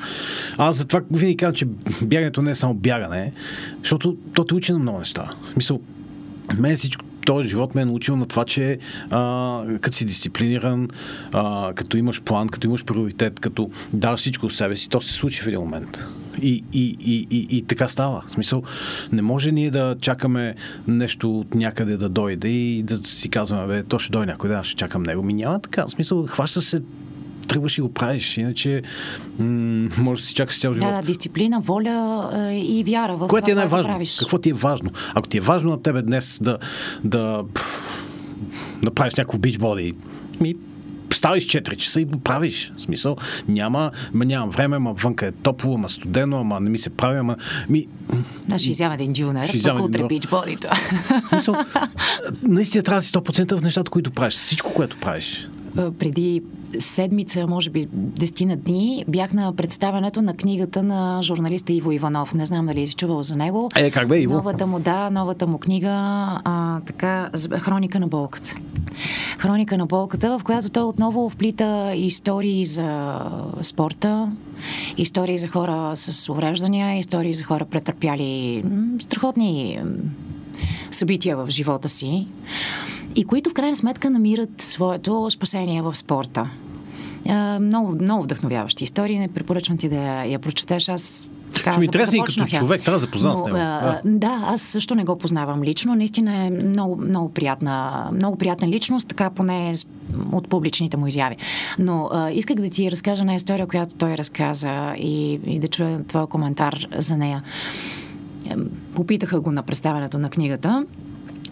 [0.57, 1.65] Аз затова винаги казвам, че
[2.01, 3.31] бягането не е само бягане,
[3.79, 5.31] защото то те учи на много неща.
[5.49, 5.78] В смисъл,
[6.57, 10.89] мен всичко този живот ме е научил на това, че а, като си дисциплиниран,
[11.33, 15.13] а, като имаш план, като имаш приоритет, като даваш всичко от себе си, то се
[15.13, 16.05] случи в един момент.
[16.41, 18.23] И, и, и, и, и така става.
[18.27, 18.63] В смисъл,
[19.11, 20.55] не може ние да чакаме
[20.87, 24.63] нещо от някъде да дойде и да си казваме, бе, то ще дойде някой, да,
[24.63, 25.23] ще чакам него.
[25.23, 25.85] Ми няма така.
[25.85, 26.81] В смисъл, хваща се
[27.49, 28.37] тръгваш и го правиш.
[28.37, 28.81] Иначе
[29.39, 30.89] м- може да си чакаш цял живот.
[30.89, 33.99] Да, да, дисциплина, воля е, и вяра в Кое това, ти е най-важно?
[33.99, 34.91] Да Какво ти е важно?
[35.13, 36.57] Ако ти е важно на тебе днес да,
[37.03, 37.43] да
[38.81, 39.93] направиш някакво бичбоди,
[40.41, 40.55] ми
[41.13, 42.71] ставиш 4 часа и го правиш.
[42.77, 46.77] В смисъл, няма, ма нямам време, ама вънка е топло, ама студено, ама не ми
[46.77, 47.35] се прави, ама...
[47.69, 47.87] Ми...
[48.47, 50.67] Да, ще изява един джунер, пък утре бичбодито.
[52.43, 54.33] наистина трябва да си 100% в нещата, които правиш.
[54.33, 55.48] Всичко, което правиш
[55.99, 56.41] преди
[56.79, 62.33] седмица, може би дестина дни, бях на представянето на книгата на журналиста Иво Иванов.
[62.33, 63.69] Не знам дали си чувал за него.
[63.75, 64.33] Е, как бе, Иво?
[64.33, 65.89] Новата му, да, новата му книга,
[66.43, 67.29] а, така,
[67.59, 68.55] Хроника на болката.
[69.37, 73.19] Хроника на болката, в която той отново вплита истории за
[73.61, 74.31] спорта,
[74.97, 78.63] истории за хора с увреждания, истории за хора претърпяли
[78.99, 79.79] страхотни
[80.91, 82.27] събития в живота си
[83.15, 86.49] и които в крайна сметка намират своето спасение в спорта.
[87.59, 89.19] Много, много вдъхновяващи истории.
[89.19, 90.89] Не препоръчвам ти да я, я прочетеш.
[90.89, 93.57] Аз така, Ще ми интересно и като човек, трябва да запозна с него.
[93.57, 94.01] Да.
[94.05, 95.95] да, аз също не го познавам лично.
[95.95, 99.73] Наистина е много, много, приятна, много приятна личност, така поне
[100.31, 101.35] от публичните му изяви.
[101.79, 106.03] Но а, исках да ти разкажа една история, която той разказа и, и да чуя
[106.03, 107.43] твоя коментар за нея.
[108.95, 110.85] Попитаха го на представянето на книгата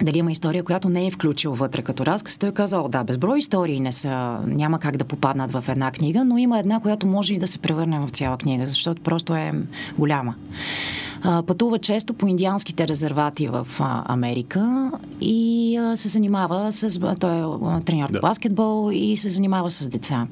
[0.01, 2.37] дали има история, която не е включил вътре като разказ.
[2.37, 6.25] Той е казал, да, безброй истории не са, няма как да попаднат в една книга,
[6.25, 9.51] но има една, която може и да се превърне в цяла книга, защото просто е
[9.97, 10.35] голяма
[11.23, 13.67] пътува често по индианските резервати в
[14.05, 16.99] Америка и се занимава с...
[17.19, 18.19] Той е треньор да.
[18.19, 20.27] по баскетбол и се занимава с деца.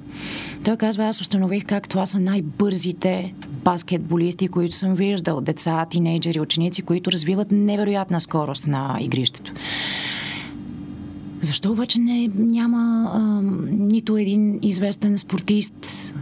[0.63, 5.41] Той казва, аз установих как това са най-бързите баскетболисти, които съм виждал.
[5.41, 9.51] Деца, тинейджери, ученици, които развиват невероятна скорост на игрището.
[11.41, 16.15] Защо обаче не, няма а, нито един известен спортист,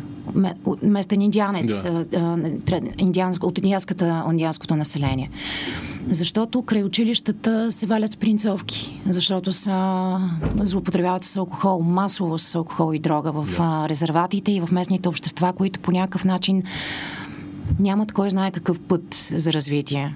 [0.84, 2.42] местен индианец да.
[2.98, 5.30] индианск, от индианската, индианското население.
[6.08, 10.20] Защото край училищата се валят спринцовки, защото са,
[10.62, 13.90] злоупотребяват с алкохол, масово с алкохол и дрога в да.
[13.90, 16.64] резерватите и в местните общества, които по някакъв начин
[17.80, 20.16] нямат кой знае какъв път за развитие.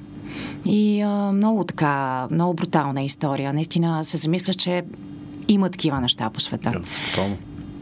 [0.65, 3.53] И а, много така, много брутална история.
[3.53, 4.83] Наистина се замисля, че
[5.47, 6.71] има такива неща по света.
[7.15, 7.29] Да,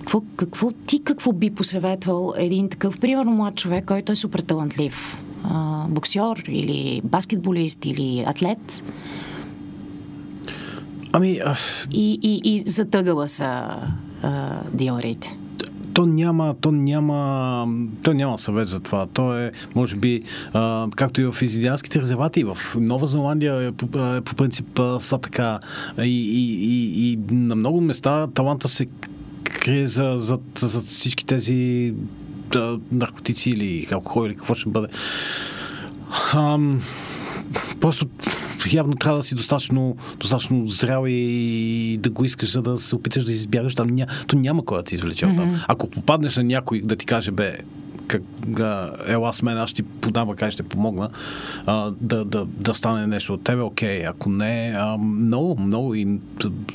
[0.06, 5.22] какво, какво, ти какво би посъветвал един такъв, примерно, млад човек, който е супер талантлив?
[5.44, 8.84] А, боксер или баскетболист или атлет?
[11.12, 11.40] Ами...
[11.46, 11.56] А...
[11.92, 13.76] И, и, и затъгала са
[14.24, 15.38] а, диорите.
[15.94, 17.68] то няма, то няма,
[18.04, 19.08] то няма съвет за това.
[19.08, 24.16] То е, може би, а, както и в изидианските резервати, в Нова Зеландия е, по,
[24.16, 25.60] е, по принцип са така.
[26.00, 28.88] И, и, и, и на много места таланта се
[29.54, 31.94] крие за, за, за, за всички тези
[32.52, 34.88] да, наркотици или алкохол или какво ще бъде.
[36.34, 36.82] Ам,
[37.82, 38.08] просто
[38.72, 43.24] явно трябва да си достатъчно, достатъчно зрял и да го искаш, за да се опиташ
[43.24, 43.88] да избягаш там.
[43.90, 45.38] Ня, то няма кой да ти извлече mm-hmm.
[45.38, 45.62] там.
[45.68, 47.58] Ако попаднеш на някой да ти каже, бе,
[48.08, 48.22] как,
[49.08, 51.10] ела с мен, аз ще ти подам как ще помогна
[51.66, 56.20] а, да, да, да стане нещо от тебе, окей, ако не, а, много, много и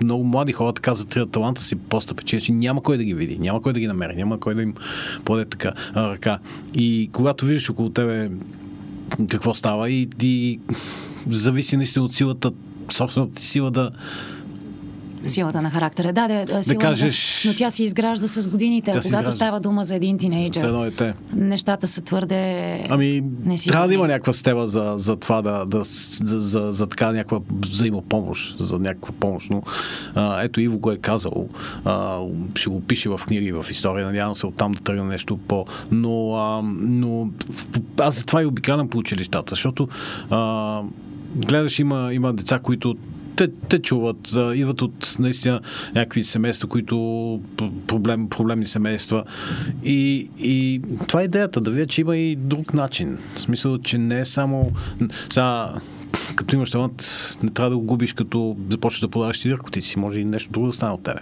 [0.03, 3.39] много млади хора така затрият таланта си поста пече, че няма кой да ги види,
[3.39, 4.75] няма кой да ги намери, няма кой да им
[5.25, 6.39] поде така а, ръка.
[6.75, 8.31] И когато виждаш около тебе
[9.29, 10.61] какво става и, и
[11.31, 12.53] зависи наистина от силата,
[12.91, 13.91] собствената сила да,
[15.27, 16.13] Силата на характера.
[16.13, 17.45] Да, да, силата, да кажеш...
[17.47, 18.93] но тя се изгражда с годините.
[18.93, 23.23] Тя Когато става дума за един тинейджър, е нещата са твърде Ами,
[23.69, 27.41] трябва да има някаква стеба за, за това, да, да, за, за, за така някаква
[27.61, 29.51] взаимопомощ, за някаква помощ.
[29.51, 29.63] Но
[30.15, 31.49] а, ето Иво го е казал,
[31.85, 32.19] а,
[32.55, 35.67] ще го пише в книги, в история, надявам се оттам да тръгна нещо по...
[35.91, 37.29] Но, а, но
[37.99, 39.89] аз за това и обикалям по училищата, защото
[40.31, 40.83] а,
[41.35, 42.97] гледаш, има, има деца, които
[43.41, 45.61] те, те чуват, идват от наистина
[45.95, 46.97] някакви семейства, които
[47.87, 49.25] проблем, проблемни семейства.
[49.85, 53.19] И, и това е идеята, да видя, че има и друг начин.
[53.35, 54.73] В смисъл, че не е само...
[55.31, 55.75] Сега,
[56.37, 57.05] като имаш талант,
[57.43, 59.99] не трябва да го губиш, като започнеш да подаваш наркотици.
[59.99, 61.21] Може и нещо друго да стане от тебе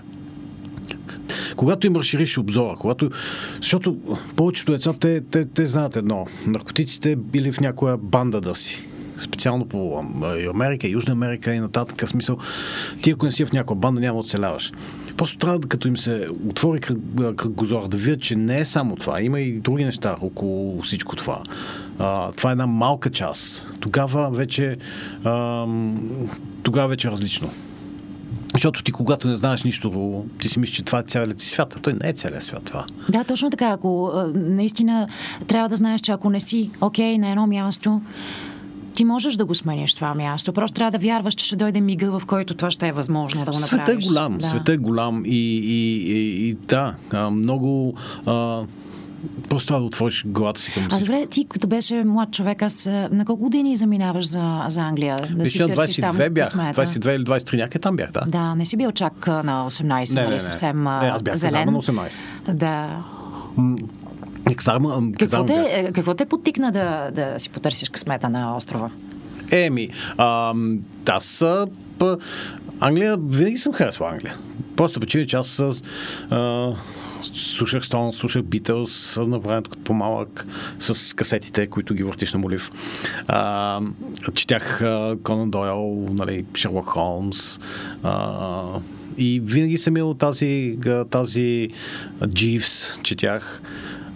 [1.56, 3.10] когато им разшириш обзора, когато...
[3.56, 6.26] Защото повечето деца, те, те, те знаят едно.
[6.46, 8.87] Наркотиците били в някоя банда да си
[9.20, 10.04] специално по
[10.50, 12.08] Америка, Южна Америка и нататък.
[12.08, 12.38] Смисъл,
[13.02, 14.72] ти ако не си в някаква банда, няма оцеляваш.
[15.16, 16.80] Просто трябва, като им се отвори
[17.36, 19.22] кръгозор, да видят, че не е само това.
[19.22, 21.42] Има и други неща около всичко това.
[21.98, 23.66] А, това е една малка част.
[23.80, 24.76] Тогава вече,
[25.24, 25.66] а,
[26.62, 27.50] тогава вече е различно.
[28.52, 31.74] Защото ти, когато не знаеш нищо, ти си мислиш, че това е цялият си свят.
[31.76, 32.84] А той не е целият свят това.
[33.08, 33.68] Да, точно така.
[33.68, 35.08] Ако наистина
[35.46, 38.00] трябва да знаеш, че ако не си окей okay, на едно място,
[38.98, 40.52] ти можеш да го смениш това място.
[40.52, 43.50] Просто трябва да вярваш, че ще дойде мига, в който това ще е възможно да
[43.50, 43.84] го направиш.
[43.84, 44.46] Света е голям, да.
[44.46, 46.94] света е голям и, и, и, и да,
[47.30, 47.94] много...
[48.26, 48.62] А,
[49.48, 50.96] Просто трябва да отвориш главата си към всичко.
[50.96, 55.16] А добре, ти като беше млад човек, аз на колко години заминаваш за, за Англия?
[55.30, 58.20] Да Виж, си 22 там бях, 22 или 23 някъде там бях, да.
[58.26, 61.72] Да, не си бил чак на 18, не, нали, не, съвсем не, аз бях зелен.
[61.72, 62.12] на 18.
[62.52, 63.04] Да.
[64.50, 68.90] Екзарма, какво, те, е, какво те потикна да, да си потърсиш късмета на острова?
[69.50, 69.88] Еми,
[71.06, 71.44] аз
[72.80, 74.36] Англия, винаги съм харесвал Англия.
[74.76, 75.62] Просто причина, че аз
[76.30, 76.72] а,
[77.22, 80.46] слушах Стон, слушах Битълс на времето като по-малък
[80.78, 82.70] с касетите, които ги въртиш на молив.
[83.28, 83.80] А,
[84.34, 84.82] четях
[85.22, 87.60] Конан Дойл, нали, Шерлок Холмс.
[88.02, 88.64] А,
[89.18, 90.78] и винаги съм имал тази,
[91.10, 91.68] тази
[92.26, 93.62] Дживс, четях.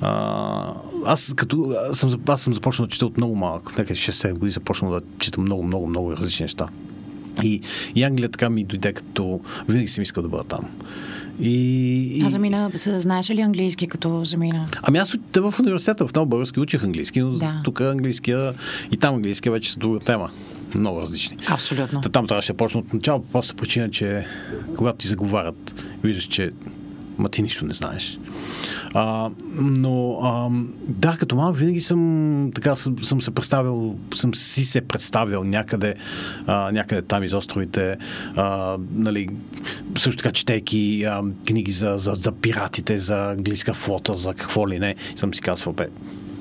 [0.02, 4.32] А, аз като аз съм, аз съм започнал да чета от много малък, нека 6-7
[4.32, 6.68] години започнал да чета много, много, много различни неща.
[7.42, 7.60] И,
[7.94, 10.68] и Англия така ми дойде, като винаги съм искал да бъда там.
[11.40, 12.22] И.
[12.24, 14.68] А замина, знаеш ли английски като замина?
[14.82, 17.60] Ами аз в университета в Нова Български учих английски, но да.
[17.64, 18.54] тук английския
[18.92, 20.30] и там английския вече са друга тема.
[20.74, 21.36] Много различни.
[21.48, 22.00] Абсолютно.
[22.00, 24.26] Та, там трябваше да почна от начало, по просто причина, че
[24.76, 26.50] когато ти заговарят, виждаш, че
[27.18, 28.18] ма ти нищо не знаеш.
[28.94, 30.48] А, но а,
[30.88, 35.94] да, като малък винаги съм така съм, съм се представил, съм си се представил някъде,
[36.46, 37.96] а, някъде там из островите,
[38.36, 39.28] а, нали,
[39.98, 44.78] също така четейки а, книги за, за, за пиратите, за английска флота, за какво ли
[44.78, 45.88] не, съм си казвал, бе,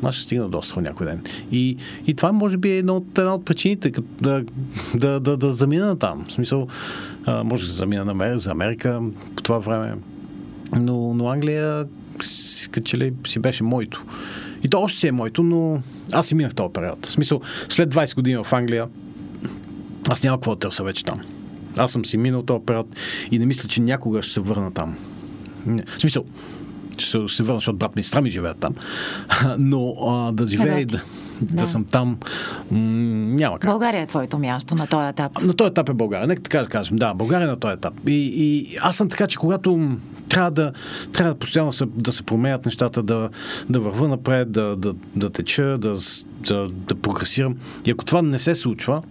[0.04, 1.24] аз ще стигна до острова някой ден.
[1.52, 4.44] И, и това може би е една от, една от причините да,
[4.96, 6.26] да, да, да замина там.
[6.28, 6.68] В смисъл,
[7.26, 9.02] а, може да замина на, за Америка
[9.36, 9.94] по това време.
[10.76, 11.86] Но, но Англия
[12.72, 14.06] като че ли си беше моето.
[14.64, 15.82] И то още си е моето, но
[16.12, 17.06] аз си минах този период.
[17.06, 18.88] В смисъл, след 20 години в Англия,
[20.10, 21.22] аз няма какво да търся вече там.
[21.78, 22.88] Аз съм си минал този период
[23.32, 24.98] и не мисля, че някога ще се върна там.
[25.66, 26.26] В смисъл,
[26.98, 28.76] ще се, върна, защото брат ми и сестра ми живеят там.
[29.60, 31.04] Но а, да живея и да,
[31.42, 31.62] да.
[31.62, 32.18] да съм там,
[32.72, 32.80] м-
[33.36, 33.70] няма как.
[33.70, 35.42] България е твоето място на този етап.
[35.42, 36.28] На този етап е България.
[36.28, 36.98] Нека така да кажем.
[36.98, 37.94] Да, България е на този етап.
[38.08, 39.98] И, и аз съм така, че когато
[40.30, 40.72] трябва да,
[41.14, 43.30] трябва да постоянно се, да се променят нещата, да,
[43.70, 45.96] да върва напред, да, да, да теча, да,
[46.48, 47.56] да, да прогресирам.
[47.86, 49.02] И ако това не се случва,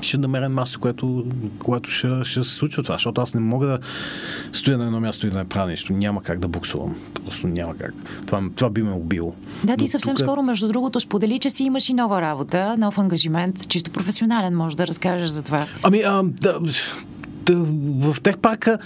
[0.00, 1.24] ще намеря място, което,
[1.58, 3.78] което ще, ще се случва това, защото аз не мога да
[4.52, 5.92] стоя на едно място и да не правя нещо.
[5.92, 6.96] Няма как да буксувам.
[7.24, 7.94] Просто няма как.
[8.26, 9.34] Това, това би ме убило.
[9.64, 10.26] Да, ти съвсем тук...
[10.26, 14.76] скоро, между другото, сподели, че си имаш и нова работа, нов ангажимент, чисто професионален, може
[14.76, 15.66] да разкажеш за това.
[15.82, 16.58] Ами, а, да,
[17.52, 18.78] в Техпарка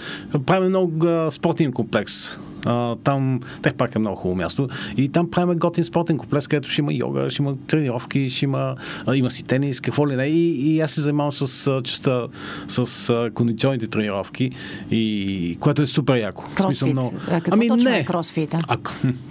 [0.45, 4.69] правим много спортен комплекс а, там тех пак е много хубаво място.
[4.97, 8.75] И там правим готин спортен комплекс, където ще има йога, ще има тренировки, ще има,
[9.05, 10.25] а, има си тенис, какво ли не.
[10.27, 12.27] И, и аз се занимавам с частта,
[12.67, 14.51] с а, кондиционните тренировки,
[14.91, 16.45] и, което е супер яко.
[16.55, 16.93] Кросфит.
[16.93, 17.13] Много...
[17.27, 17.99] А, какво ами, точно не.
[17.99, 18.59] е кросфита?
[18.67, 18.77] А,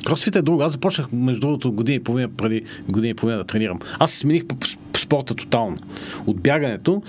[0.06, 0.62] кросфит е друго.
[0.62, 3.78] Аз започнах между другото година и половина, преди година и половина да тренирам.
[3.98, 4.56] Аз се смених по,
[4.92, 5.76] по спорта тотално.
[6.26, 7.02] От бягането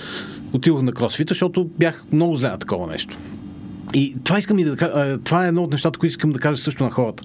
[0.54, 3.18] отидох на кросфита, защото бях много зле на такова нещо.
[3.94, 6.84] И това искам и да това е едно от нещата, които искам да кажа също
[6.84, 7.24] на хората.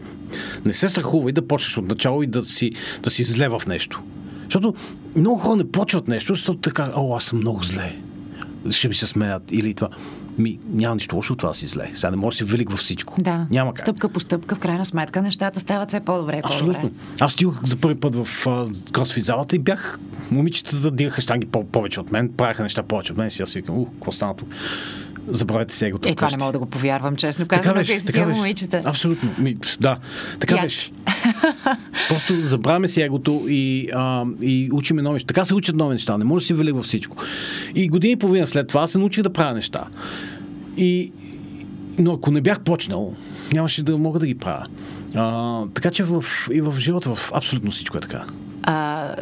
[0.64, 2.72] Не се страхувай да почнеш от начало и да си,
[3.02, 4.02] да си зле в нещо.
[4.44, 4.74] Защото
[5.16, 7.96] много хора не почват нещо, защото така, о, аз съм много зле.
[8.70, 9.88] Ще ми се смеят или това.
[10.38, 11.90] Ми, няма нищо лошо от това си зле.
[11.94, 13.22] Сега не можеш да си велик във всичко.
[13.22, 13.46] Да.
[13.50, 13.80] Няма как.
[13.80, 16.40] Стъпка по стъпка, в крайна сметка, нещата стават все по-добре.
[16.44, 16.80] Абсолютно.
[16.80, 16.98] По-добре.
[17.20, 18.46] Аз стигах за първи път в
[18.92, 19.98] кросфит залата и бях
[20.30, 23.58] момичетата дигаха штанги повече от мен, правяха неща повече от мен и си аз си
[23.58, 24.48] викам, ух, какво стана тук?
[25.28, 26.08] Забравяйте си егото.
[26.08, 28.80] Е, това не мога да го повярвам, честно казвам, беше, така момичета.
[28.84, 29.34] Абсолютно.
[29.38, 29.98] Ми, да,
[30.40, 30.90] така беше.
[32.08, 35.26] Просто забравяме си егото и, а, и учиме нови неща.
[35.26, 36.18] Така се учат нови неща.
[36.18, 37.16] Не може да си велик във всичко.
[37.74, 39.84] И години и половина след това се научих да правя неща.
[40.76, 41.12] И,
[41.98, 43.14] но ако не бях почнал,
[43.52, 44.66] нямаше да мога да ги правя.
[45.14, 48.24] А, така че в, и в живота в абсолютно всичко е така.
[48.62, 49.14] А,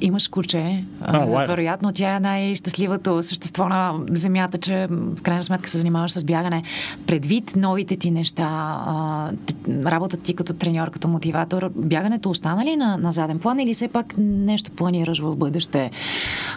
[0.00, 0.84] имаш куче.
[1.00, 6.24] А, Вероятно тя е най-щастливото същество на Земята, че в крайна сметка се занимаваш с
[6.24, 6.62] бягане.
[7.06, 9.30] Предвид новите ти неща,
[9.68, 13.88] работата ти като треньор, като мотиватор, бягането остана ли на, на заден план или все
[13.88, 15.90] пак нещо планираш в бъдеще?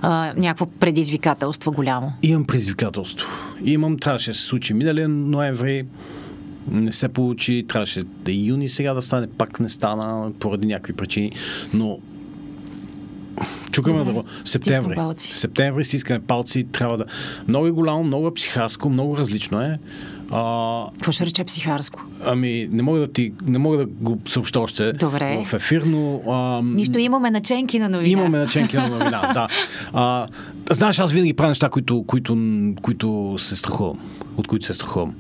[0.02, 2.14] А, някакво предизвикателство голямо?
[2.24, 3.28] Имам предизвикателство.
[3.64, 5.86] Имам, трябваше да се случи миналия ноември
[6.72, 10.94] не се получи, трябваше да е юни сега да стане, пак не стана поради някакви
[10.94, 11.32] причини,
[11.74, 12.00] но
[13.72, 14.96] Чукаме да Септември.
[15.18, 16.64] Септември си искаме палци.
[16.64, 17.06] Трябва да...
[17.48, 19.80] Много е голямо, много е психарско, много различно е.
[20.32, 22.02] А, Какво ще рече психарско?
[22.26, 25.44] Ами, не мога да ти, не мога да го съобща още Добре.
[25.46, 26.22] в ефир, но...
[26.30, 28.12] А, Нищо имаме наченки на новина.
[28.12, 29.48] Имаме наченки на новина, да.
[29.94, 30.28] А,
[30.72, 32.38] знаеш, аз винаги правя неща, които, които,
[32.82, 34.00] които се страхувам,
[34.38, 35.14] от които се страхувам.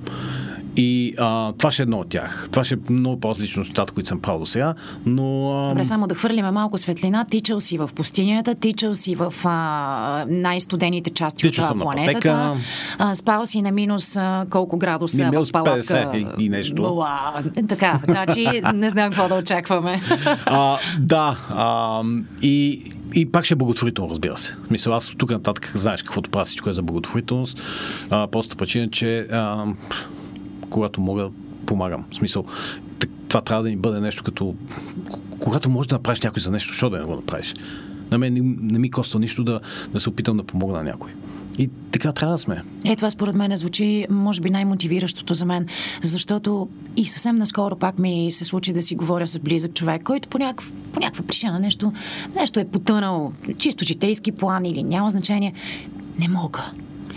[0.81, 2.47] И а, това ще е едно от тях.
[2.51, 4.73] Това ще е много по-различно от нещата, които съм правил до сега.
[5.05, 5.69] Но, а...
[5.69, 7.25] Добре, само да хвърлиме малко светлина.
[7.25, 12.53] Тичал си в пустинята, тичал си в а, най-студените части Тичал от планетата.
[12.97, 16.11] А, спал си на минус а, колко градуса в палатка.
[16.13, 16.75] И, и нещо.
[16.75, 17.33] Буа,
[17.67, 20.01] така, значи не знам какво да очакваме.
[20.45, 22.01] а, да, а,
[22.41, 22.83] и,
[23.15, 24.55] и пак ще е благотворително, разбира се.
[24.69, 27.59] Мисля, аз тук нататък знаеш каквото правя всичко е за благотворителност.
[28.09, 29.65] А, просто причина, че а,
[30.71, 31.29] когато мога,
[31.65, 32.05] помагам.
[32.11, 32.45] В смисъл,
[33.27, 34.55] това трябва да ни бъде нещо като...
[35.39, 37.55] Когато можеш да направиш някой за нещо, що да не го направиш?
[38.11, 38.41] На мен не,
[38.73, 39.59] не ми коства нищо да,
[39.93, 41.11] да се опитам да помогна на някой.
[41.57, 42.61] И така трябва да сме.
[42.85, 45.67] Е, това според мен звучи, може би, най-мотивиращото за мен,
[46.01, 50.29] защото и съвсем наскоро пак ми се случи да си говоря с близък човек, който
[50.29, 51.93] по, някакъв, по някаква причина нещо,
[52.35, 55.53] нещо е потънал, чисто житейски план или няма значение.
[56.19, 56.71] Не мога.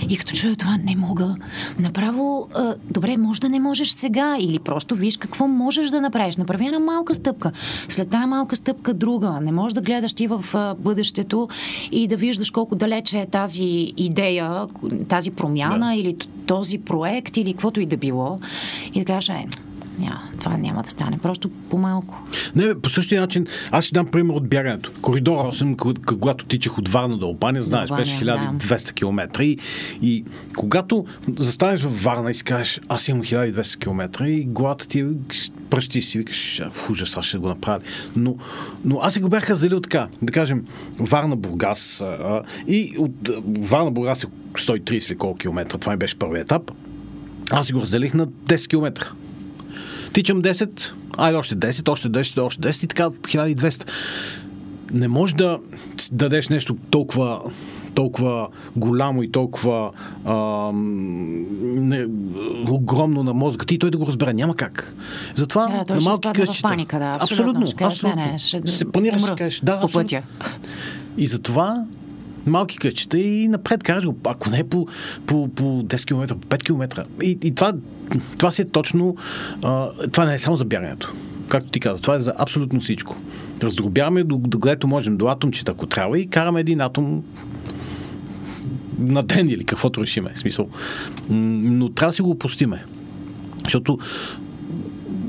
[0.09, 1.37] И като чуя това, не мога.
[1.79, 6.37] Направо, а, добре, може да не можеш сега или просто виж какво можеш да направиш.
[6.37, 7.53] Направи една малка стъпка.
[7.89, 9.41] След тази малка стъпка друга.
[9.43, 11.49] Не можеш да гледаш ти в а, бъдещето
[11.93, 14.67] и да виждаш колко далече е тази идея,
[15.09, 15.95] тази промяна да.
[15.95, 18.39] или този проект или каквото и да било.
[18.95, 19.47] И да кажеш, е,
[19.99, 21.19] няма, това няма да стане.
[21.19, 22.23] Просто по-малко.
[22.57, 24.93] Не, по същия начин, аз ще дам пример от бягането.
[25.03, 28.93] Коридор 8, когато тичах от Варна до Албания, знаеш, Албания, беше 1200 да.
[28.93, 29.45] км.
[29.45, 29.59] И,
[30.03, 30.25] и
[30.57, 31.05] когато
[31.39, 35.07] застанеш в Варна и си кажеш, аз имам 1200 км и главата ти
[35.71, 37.81] пръщи и си викаш, ужас, аз ще го направя.
[38.17, 38.37] Но,
[38.85, 40.65] но аз си го бях разделил така, да кажем,
[40.99, 42.05] Варна-Бургас
[42.69, 43.29] и от
[43.69, 46.71] Варна-Бургас е 130 или колко километра, това ми беше първият етап.
[47.51, 49.15] Аз си го разделих на 10 км.
[50.15, 53.89] Тичам 10, айде още 10, още 10, още 10 и така 1200.
[54.93, 55.59] Не можеш да
[56.13, 57.41] дадеш нещо толкова
[57.95, 59.91] толкова голямо и толкова
[60.25, 62.07] а, не,
[62.71, 64.33] огромно на мозъка ти той да го разбере.
[64.33, 64.95] Няма как.
[65.35, 67.23] Затова да, той на малки паника, да, абсолютно.
[67.23, 67.67] Абсолютно.
[67.67, 68.23] Ще кажеш, абсолютно.
[68.23, 69.61] Не, не, ще се планираш, ще кажеш.
[69.61, 70.23] Да, по пътя.
[71.17, 71.85] И затова
[72.47, 74.87] малки къщите и напред кажеш го, ако не по,
[75.27, 77.05] по, по 10 км, по 5 км.
[77.23, 77.73] И, и това,
[78.39, 79.17] това си е точно,
[79.63, 81.13] а, това не е само за бягането.
[81.49, 83.17] Както ти каза, това е за абсолютно всичко.
[83.63, 87.23] Раздробяваме до, до където можем, до атомчета, ако трябва, и караме един атом
[88.99, 90.31] на ден или каквото решиме.
[90.35, 90.69] Смисъл.
[91.31, 92.85] Но трябва да си го опустиме.
[93.65, 93.99] Защото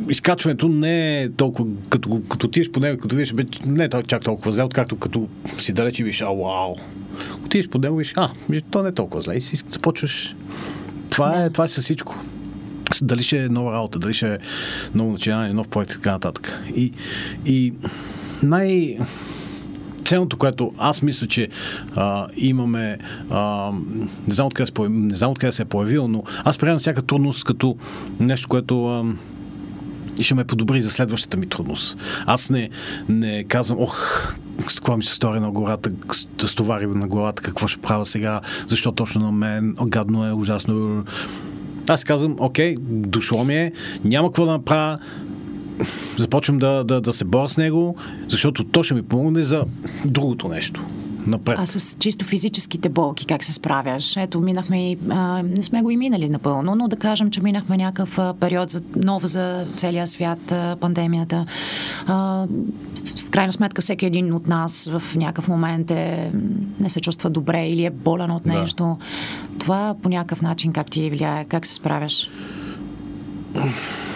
[0.09, 3.33] изкачването не е толкова, като, като отидеш по него, като видиш,
[3.65, 5.27] не е чак толкова зле, откакто като
[5.59, 6.75] си далеч и виж, а, вау.
[7.45, 8.29] Отидеш по него и а,
[8.71, 9.35] то не е толкова зле.
[9.35, 10.35] И си започваш.
[11.09, 12.23] Това, е, това е със всичко.
[13.01, 14.37] Дали ще е нова работа, дали ще е
[14.95, 16.53] ново начинание, нов проект и така нататък.
[16.75, 16.91] И,
[17.45, 17.73] и
[18.43, 18.97] най-
[20.05, 21.47] ценното, което аз мисля, че
[21.95, 22.97] а, имаме,
[23.29, 23.71] а,
[24.27, 27.43] не знам откъде, се, не знам откъде се е появил, но аз приемам всяка трудност
[27.43, 27.77] като
[28.19, 29.03] нещо, което а,
[30.23, 31.97] ще ме подобри за следващата ми трудност.
[32.25, 32.69] Аз не,
[33.09, 34.33] не казвам, ох,
[34.69, 35.89] с какво ми се стори на гората,
[36.39, 41.03] да стовари на главата, какво ще правя сега, защо точно на мен, гадно е, ужасно.
[41.89, 43.71] Аз казвам, окей, дошло ми е,
[44.03, 44.97] няма какво да направя,
[46.17, 47.95] започвам да, да, да се боря с него,
[48.29, 49.65] защото то ще ми помогне за
[50.05, 50.81] другото нещо
[51.27, 51.57] напред.
[51.59, 54.17] А с чисто физическите болки как се справяш?
[54.17, 54.97] Ето, минахме и...
[55.09, 58.69] А, не сме го и минали напълно, но да кажем, че минахме някакъв а, период
[58.69, 61.45] за, нов за целия свят, а, пандемията.
[62.07, 62.47] А,
[63.27, 66.31] в крайна сметка всеки един от нас в някакъв момент е,
[66.79, 68.83] не се чувства добре или е болен от нещо.
[68.83, 69.05] Да.
[69.59, 71.45] Това по някакъв начин как ти влияе?
[71.45, 72.29] Как се справяш?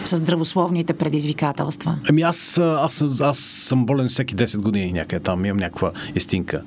[0.05, 1.97] с здравословните предизвикателства?
[2.10, 6.62] Ами аз, аз, аз съм болен всеки 10 години някъде там, имам някаква естинка.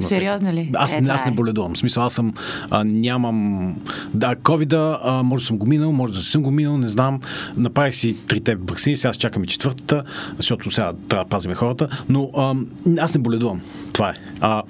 [0.00, 0.70] Сериозно ли?
[0.74, 1.74] Аз, е, аз не боледувам.
[1.74, 2.34] В смисъл, аз съм,
[2.70, 3.74] а, нямам...
[4.14, 7.20] Да, ковида, може да съм го минал, може да съм го минал, не знам.
[7.56, 10.02] Направих си трите вакцини, сега чакам и четвъртата,
[10.36, 12.54] защото сега трябва да пазим хората, но а,
[12.98, 13.60] аз не боледувам.
[13.92, 14.14] Това е.
[14.40, 14.62] А,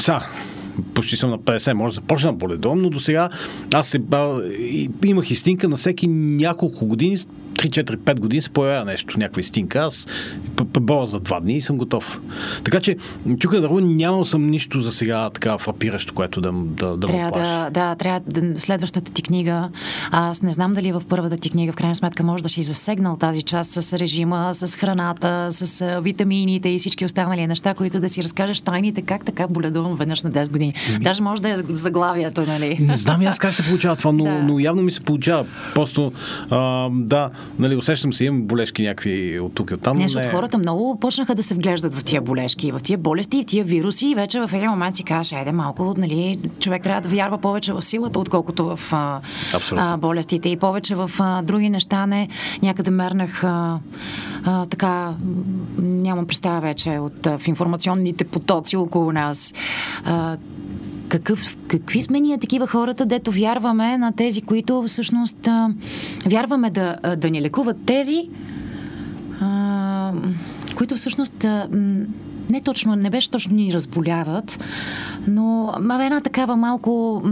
[0.00, 0.26] сега,
[0.94, 3.28] почти съм на 50, може да започна да боледувам, но до сега
[3.74, 4.40] аз се, а,
[5.04, 7.18] имах истинка на всеки няколко години
[7.54, 9.78] 3-4-5 години се появява нещо, някаква истинка.
[9.78, 10.06] Аз
[10.72, 12.20] преболя за два дни и съм готов.
[12.64, 12.96] Така че,
[13.38, 17.70] чука да нямал съм нищо за сега така фрапиращо, което да, да, да трябва да,
[17.70, 19.68] да, трябва да, следващата ти книга.
[20.10, 23.16] Аз не знам дали в първата ти книга, в крайна сметка, може да си засегнал
[23.16, 28.22] тази част с режима, с храната, с витамините и всички останали неща, които да си
[28.22, 30.63] разкажеш тайните, как така боледувам веднъж на 10 години.
[30.66, 30.98] Ми...
[31.00, 32.78] Даже може да е заглавието, нали?
[32.80, 34.42] Не знам и аз как се получава това, но, да.
[34.42, 35.46] но явно ми се получава.
[35.74, 36.12] Просто,
[36.50, 39.96] а, да, нали, усещам се, имам болешки някакви от тук и от там.
[39.96, 43.46] Не, защото хората много почнаха да се вглеждат в тия болешки, в тия болести, в
[43.46, 47.08] тия вируси и вече в един момент си кажеш, айде малко, нали, човек трябва да
[47.08, 49.20] вярва повече в силата, отколкото в а,
[49.76, 52.06] а, болестите и повече в а, други неща.
[52.06, 52.28] Не,
[52.62, 53.78] някъде мернах а,
[54.44, 55.14] а, така,
[55.78, 59.54] нямам представа вече от а, в информационните потоци около нас.
[60.04, 60.36] А,
[61.08, 65.70] какъв, какви сме ние такива хората, дето вярваме на тези, които всъщност а,
[66.26, 68.28] вярваме да, да ни лекуват тези,
[69.40, 70.12] а,
[70.76, 71.68] които всъщност а,
[72.50, 74.64] не точно, не беше точно ни разболяват,
[75.28, 77.22] но една такава малко,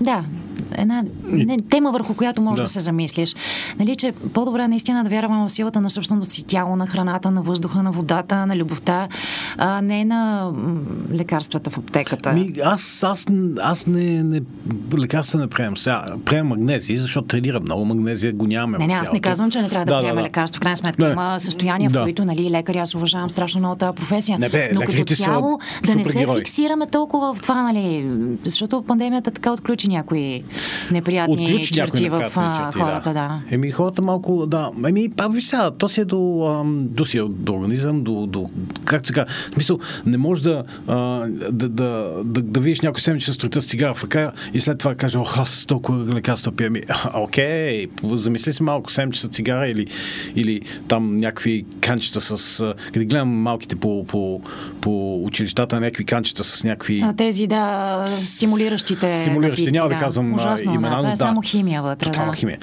[0.00, 0.24] да,
[0.72, 2.62] една не, тема, върху която може да.
[2.62, 3.34] да се замислиш.
[3.78, 7.42] Нали, че по-добре наистина да вярваме в силата на собственото си тяло, на храната, на
[7.42, 9.08] въздуха, на водата, на любовта,
[9.58, 10.52] а не на
[11.12, 12.32] лекарствата в аптеката.
[12.32, 13.26] Ми, аз, аз,
[13.62, 14.40] аз не, не
[14.98, 15.76] лекарства не приемам.
[15.76, 17.84] Сега приемам магнези, защото тренирам много.
[17.84, 18.78] Магнезия го нямаме.
[18.78, 20.26] Не, не, аз не казвам, че не трябва да, да приема да, да.
[20.26, 20.58] лекарство.
[20.58, 22.00] В крайна сметка не, има състояния, да.
[22.00, 24.38] в които нали, лекари, аз уважавам страшно много тази професия.
[24.38, 28.10] Не, бе, но като цяло да не се фиксираме толкова в това, нали,
[28.44, 30.42] защото пандемията така отключи някои
[30.90, 33.12] неприятни Отключи черти в черти, хората, да.
[33.12, 33.40] да.
[33.50, 34.70] Еми, хората малко, да.
[34.88, 38.26] Еми, па, ви сега, то си е до, ам, до, си е до организъм, до,
[38.26, 38.50] до
[38.84, 40.96] как сега, в смисъл, не може да, а,
[41.50, 41.68] да, да,
[42.24, 45.18] да, да, видиш някой семече с строите с цигара в ръка и след това каже,
[45.18, 46.70] ох, аз толкова лекарства пия.
[46.70, 46.82] Ми,
[47.14, 49.86] окей, замисли си малко семече с цигара или,
[50.34, 52.74] или там някакви канчета с...
[52.92, 54.40] Къде гледам малките по, по,
[54.80, 57.00] по училищата, някакви канчета с някакви...
[57.04, 59.20] А, тези, да, стимулиращите.
[59.20, 62.06] Стимулиращи, няма да, да казвам Ужасно, имена, да, това е да, само химия вътре.
[62.06, 62.36] Тотална да.
[62.36, 62.58] химия.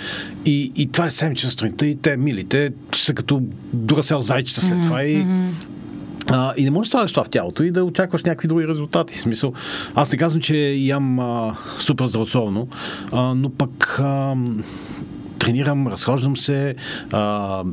[0.45, 3.41] И, и това е седмична сутринта и те, милите, са като
[3.73, 5.49] дурасел зайчета след това и mm-hmm.
[6.27, 9.17] А, и не можеш да слагаш това в тялото и да очакваш някакви други резултати.
[9.17, 9.53] В смисъл,
[9.95, 12.67] аз не казвам, че ям а, супер здравословно,
[13.11, 14.35] а, но пък а,
[15.39, 16.75] тренирам, разхождам се,
[17.11, 17.63] а,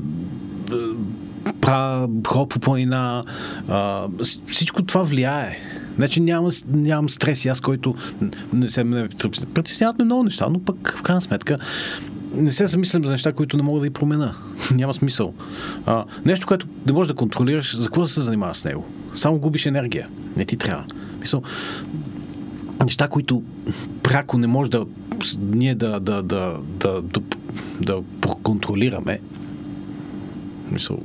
[1.60, 3.22] правя ход по планина.
[3.68, 4.06] А,
[4.48, 5.58] всичко това влияе.
[5.96, 7.94] Значи нямам, нямам стрес и аз, който
[8.52, 9.08] не се ме
[9.54, 11.58] притесняват ме много неща, но пък в крайна сметка
[12.34, 14.34] не се замислям за неща, които не мога да и промена.
[14.74, 15.34] Няма смисъл.
[15.86, 18.86] А, нещо, което не можеш да контролираш, за какво да се занимаваш с него?
[19.14, 20.08] Само губиш енергия.
[20.36, 20.84] Не ти трябва.
[21.20, 21.42] Мисъл,
[22.82, 23.42] неща, които
[24.02, 24.86] прако не може да
[25.38, 27.22] ние да, да, да, да, да,
[27.80, 28.02] да
[28.42, 29.20] контролираме.
[30.70, 30.98] Мисъл,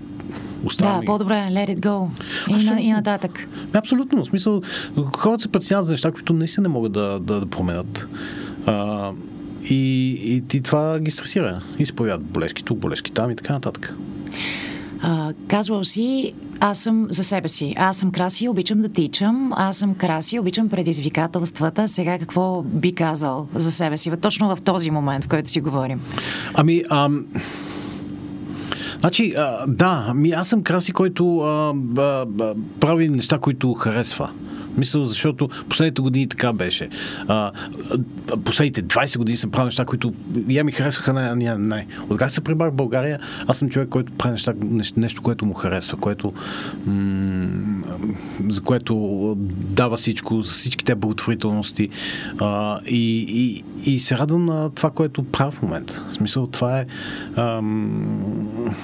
[0.65, 2.07] Оставам да, по-добре, let it go.
[2.49, 3.47] И, на, и нататък.
[3.73, 4.23] Абсолютно.
[4.23, 4.61] В смисъл,
[5.13, 8.07] хората се преценяват за неща, които наистина не могат да, да, да променят.
[8.65, 9.11] А,
[9.69, 11.61] и, и, и това ги стресира.
[11.79, 13.95] И се появяват болешки тук, болешки там и така нататък.
[15.01, 17.73] А, казвал си, аз съм за себе си.
[17.77, 19.53] Аз съм краси, обичам да тичам.
[19.55, 21.87] Аз съм краси, обичам предизвикателствата.
[21.87, 24.11] Сега какво би казал за себе си?
[24.21, 26.01] Точно в този момент, в който си говорим.
[26.53, 27.25] Ами, ам...
[28.99, 32.25] Значи, а, да, ми аз съм краси, който а, а,
[32.79, 34.29] прави неща, които харесва.
[34.77, 36.89] Мисля, защото последните години така беше.
[37.27, 37.51] А,
[38.45, 40.13] последните 20 години съм правил неща, които
[40.49, 43.89] я ми харесваха най- най- най- От как се прибрах в България, аз съм човек,
[43.89, 46.33] който прави неща, нещо, нещо което му харесва, което
[46.85, 47.47] м-
[48.49, 51.89] за което дава всичко, за всички те благотворителности
[52.39, 53.63] а, и, и,
[53.93, 56.03] и се радвам на това, което правя в момента.
[56.09, 56.85] В смисъл, това е
[57.35, 58.75] ам,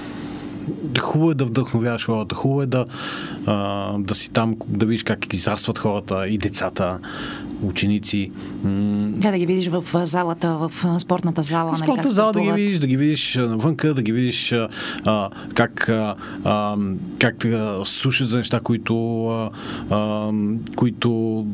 [0.99, 2.85] хубаво е да вдъхновяваш хората, хубаво е да,
[3.45, 6.99] а, да си там, да видиш как израстват хората и децата,
[7.63, 8.31] ученици.
[8.63, 11.71] Да, да ги видиш в залата, в спортната зала.
[11.71, 14.51] В спортната нали, зала да ги видиш, да ги видиш навънка, да ги видиш
[15.05, 16.75] а, как, а,
[17.19, 19.49] как а, слушат за неща, които, а,
[19.89, 20.29] а,
[20.75, 21.45] които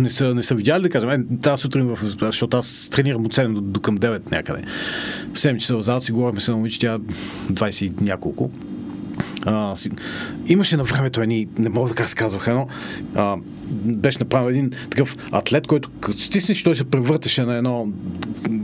[0.00, 1.10] не са, не са видяли, да кажем.
[1.10, 4.62] Е, тази сутрин, в, защото аз тренирам от 7 до, до към 9 някъде.
[5.34, 8.50] В 7 часа в залата си говорихме с едно момиче, тя 20 няколко.
[9.46, 9.90] А, си,
[10.46, 12.66] имаше на времето едни, не мога да се казваха, но
[13.14, 13.36] а,
[13.72, 17.92] беше направен един такъв атлет, който стиснеш, той се превърташе на едно,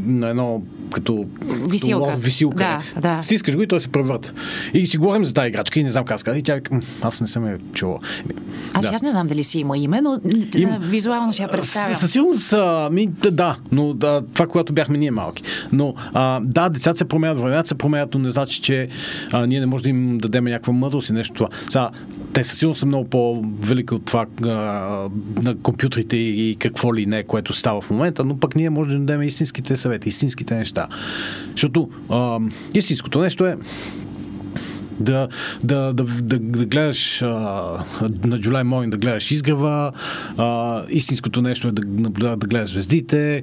[0.06, 1.26] на едно като
[1.68, 2.06] висилка.
[2.06, 3.22] Като висилка да, да.
[3.22, 4.32] Стискаш го и той се превърта.
[4.74, 6.38] И си говорим за тази играчка и не знам как ска.
[6.38, 6.60] И тя
[7.02, 7.98] аз не съм я чула.
[8.74, 8.94] Аз, да.
[8.94, 10.20] аз не знам дали си има име, но
[10.56, 10.70] Им...
[10.80, 11.94] визуално си я представя.
[11.94, 12.54] Със сигурност,
[12.92, 15.42] ми, да, но да, това, когато бяхме ние малки.
[15.72, 18.88] Но а, да, децата се променят, времената се променят, но не значи, че
[19.32, 21.48] а, ние не можем да им дадем някаква мъдрост и нещо това.
[21.68, 21.90] Сега,
[22.32, 24.97] те със сигурност са много по-велики от това а,
[25.42, 29.06] на компютрите и, какво ли не, което става в момента, но пък ние можем да
[29.06, 30.86] дадем истинските съвети, истинските неща.
[31.50, 32.40] Защото а,
[32.74, 33.56] истинското нещо е
[35.00, 35.28] да,
[35.64, 37.26] да, да, да, да гледаш а,
[38.02, 39.92] на July Morning, да гледаш изгрева,
[40.36, 43.42] а, истинското нещо е да, да, да гледаш звездите,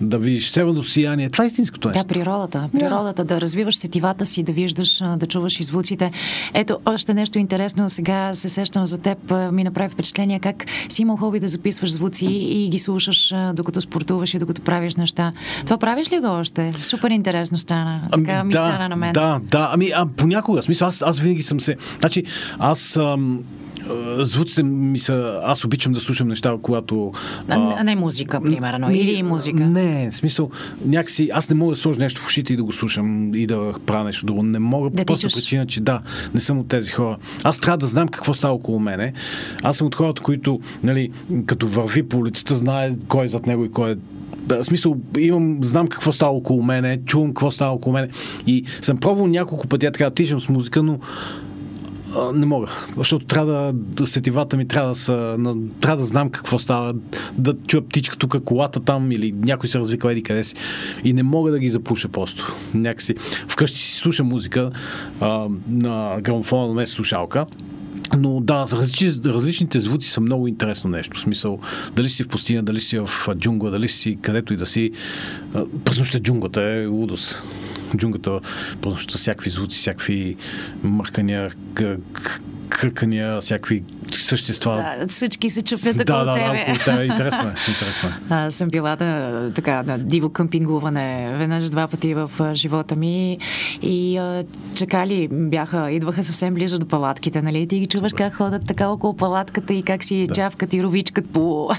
[0.00, 1.30] да видиш северното сияние.
[1.30, 2.02] Това е истинското нещо.
[2.02, 2.68] Да, природата.
[2.72, 6.10] Природата, да, да развиваш сетивата си, да виждаш, да чуваш и звуците.
[6.54, 7.90] Ето, още нещо интересно.
[7.90, 9.18] Сега се сещам за теб.
[9.52, 14.34] Ми направи впечатление как си имал хоби да записваш звуци и ги слушаш докато спортуваш
[14.34, 15.32] и докато правиш неща.
[15.64, 16.72] Това правиш ли го още?
[16.82, 18.00] Супер интересно стана.
[18.12, 19.12] Така ами, ми да, стана на мен.
[19.12, 19.70] Да, да.
[19.72, 20.62] Ами, а понякога.
[20.62, 21.76] Смисъл, аз, аз винаги съм се...
[22.00, 22.24] Значи,
[22.58, 22.96] аз...
[22.96, 23.40] Ам,
[24.18, 25.40] звуците ми са...
[25.44, 27.12] Аз обичам да слушам неща, когато...
[27.48, 29.66] А, а не музика, примерно, не, или музика.
[29.66, 30.50] Не, в смисъл,
[30.84, 31.30] някакси...
[31.32, 34.04] Аз не мога да сложа нещо в ушите и да го слушам и да правя
[34.04, 34.42] нещо друго.
[34.42, 36.00] Не мога да по просто причина, че да,
[36.34, 37.16] не съм от тези хора.
[37.44, 39.12] Аз трябва да знам какво става около мене.
[39.62, 41.10] Аз съм от хората, които, нали,
[41.46, 43.96] като върви по улицата, знае кой е зад него и кой е
[44.62, 48.08] смисъл, имам, знам какво става около мене, чувам какво става около мене
[48.46, 50.98] и съм пробвал няколко пъти така да тичам с музика, но
[52.16, 52.66] а, не мога,
[52.96, 56.94] защото трябва да, сетивата ми трябва да са, на, трябва да знам какво става,
[57.38, 60.54] да чуя птичка тук, колата там или някой се развика еди къде си.
[61.04, 62.54] И не мога да ги запуша просто.
[62.74, 63.14] Някакси.
[63.48, 64.70] Вкъщи си слушам музика
[65.20, 67.46] а, на грамофона, не слушалка
[68.18, 71.16] но да, различни, различните звуци са много интересно нещо.
[71.16, 71.58] В смисъл,
[71.96, 74.90] дали си в пустиня, дали си в джунгла, дали си където и да си.
[75.84, 77.42] През нощта джунглата е лудост.
[77.96, 78.40] Джунглата,
[78.82, 80.36] през нощта всякакви звуци, всякакви
[80.82, 81.50] мъркания,
[82.68, 83.82] кръкания, всякакви
[84.12, 84.96] същества.
[84.98, 86.78] Да, всички се чупят около да, тебе.
[86.86, 87.54] Да, да, интересно е.
[87.68, 88.12] Интересно е.
[88.30, 93.38] А, съм била да, така, на диво къмпингуване веднъж-два пъти в живота ми
[93.82, 94.44] и а,
[94.74, 97.58] чакали бяха, идваха съвсем близо до палатките, нали?
[97.58, 100.34] И ти ги чуваш как ходят така около палатката и как си да.
[100.34, 101.70] чавкат и ровичкат по...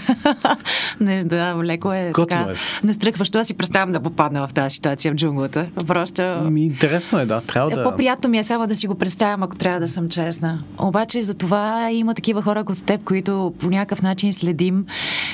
[0.99, 2.51] Не, да, леко е Кото така.
[2.51, 2.87] Е.
[2.87, 3.39] Настръхващо.
[3.39, 5.65] Аз си представям да попадна в тази ситуация в джунглата.
[5.87, 6.21] Просто...
[6.51, 7.41] Ми, интересно е, да.
[7.41, 7.83] Трябва да...
[7.83, 10.59] По-приятно ми е само да си го представям, ако трябва да съм честна.
[10.77, 14.85] Обаче за това има такива хора като теб, които по някакъв начин следим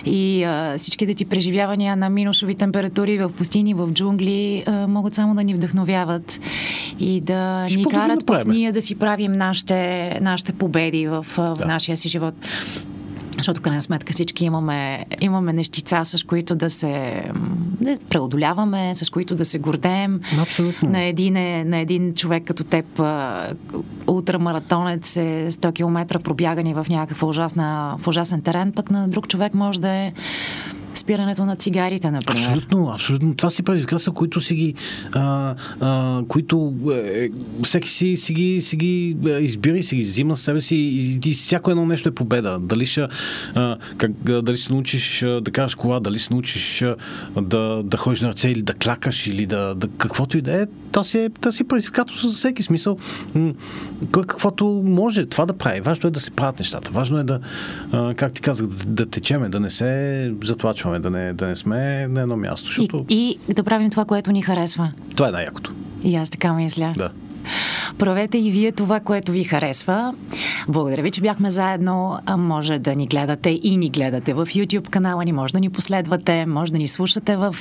[0.06, 5.36] и а, всичките ти преживявания на минусови температури в пустини, в джунгли а, могат само
[5.36, 6.40] да ни вдъхновяват
[7.00, 11.56] и да Ще ни карат да ние да си правим нашите, нашите победи в, в
[11.60, 11.66] да.
[11.66, 12.34] нашия си живот.
[13.38, 17.24] Защото, крайна сметка, всички имаме, имаме нещица, с които да се
[17.82, 20.22] да преодоляваме, с които да се гордеем.
[20.42, 20.90] Абсолютно.
[20.90, 22.86] На един, е, на един човек като теб,
[24.08, 29.54] ултрамаратонец е 100 км пробягани в някакъв ужасна, в ужасен терен, пък на друг човек
[29.54, 30.14] може да е
[30.96, 32.42] спирането на цигарите, например.
[32.42, 33.36] Абсолютно, абсолютно.
[33.36, 34.74] Това си предизвикателства, които си ги,
[35.12, 37.30] а, а, които е,
[37.64, 41.20] всеки си, си, ги, си ги е, избира и си ги взима себе си и,
[41.26, 42.60] и всяко едно нещо е победа.
[42.60, 43.08] Дали ще,
[43.56, 46.86] а, как, дали се научиш да караш кола, дали се научиш
[47.42, 50.66] да, да ходиш на ръце или да клякаш или да, да каквото и да е,
[50.92, 52.98] то си е, то си е предизвикателство за всеки смисъл.
[54.12, 55.82] Кой каквото може това да прави.
[55.82, 56.92] Важно е да се правят нещата.
[56.92, 57.40] Важно е да,
[57.92, 60.32] а, как ти казах, да, да течеме, да не се
[60.84, 62.68] затлачваме, да не, да не сме на едно място.
[62.68, 63.06] Защото...
[63.10, 64.92] И, и да правим това, което ни харесва.
[65.16, 65.74] Това е най-якото.
[66.04, 66.94] И аз така мисля.
[66.98, 67.10] Да.
[67.98, 70.14] Правете и вие това, което ви харесва.
[70.68, 72.20] Благодаря ви, че бяхме заедно.
[72.38, 76.46] Може да ни гледате и ни гледате в YouTube канала ни, може да ни последвате,
[76.46, 77.56] може да ни слушате в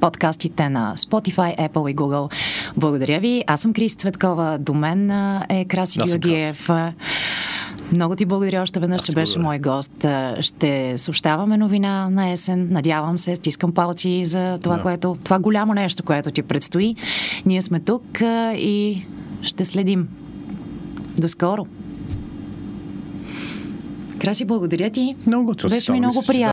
[0.00, 2.32] подкастите на Spotify, Apple и Google.
[2.76, 3.44] Благодаря ви.
[3.46, 4.58] Аз съм Крис Цветкова.
[4.58, 5.10] До мен
[5.48, 6.70] е Краси Георгиев.
[7.92, 10.06] Много ти благодаря още веднъж, че беше мой гост.
[10.40, 12.68] Ще съобщаваме новина на есен.
[12.70, 14.82] Надявам се, стискам палци за това, да.
[14.82, 16.96] което, това голямо нещо, което ти предстои.
[17.46, 18.20] Ние сме тук
[18.56, 19.04] и
[19.42, 20.08] ще следим.
[21.18, 21.66] До скоро!
[24.20, 25.16] Краси, благодаря ти.
[25.26, 26.48] Много Беше ми много приятно.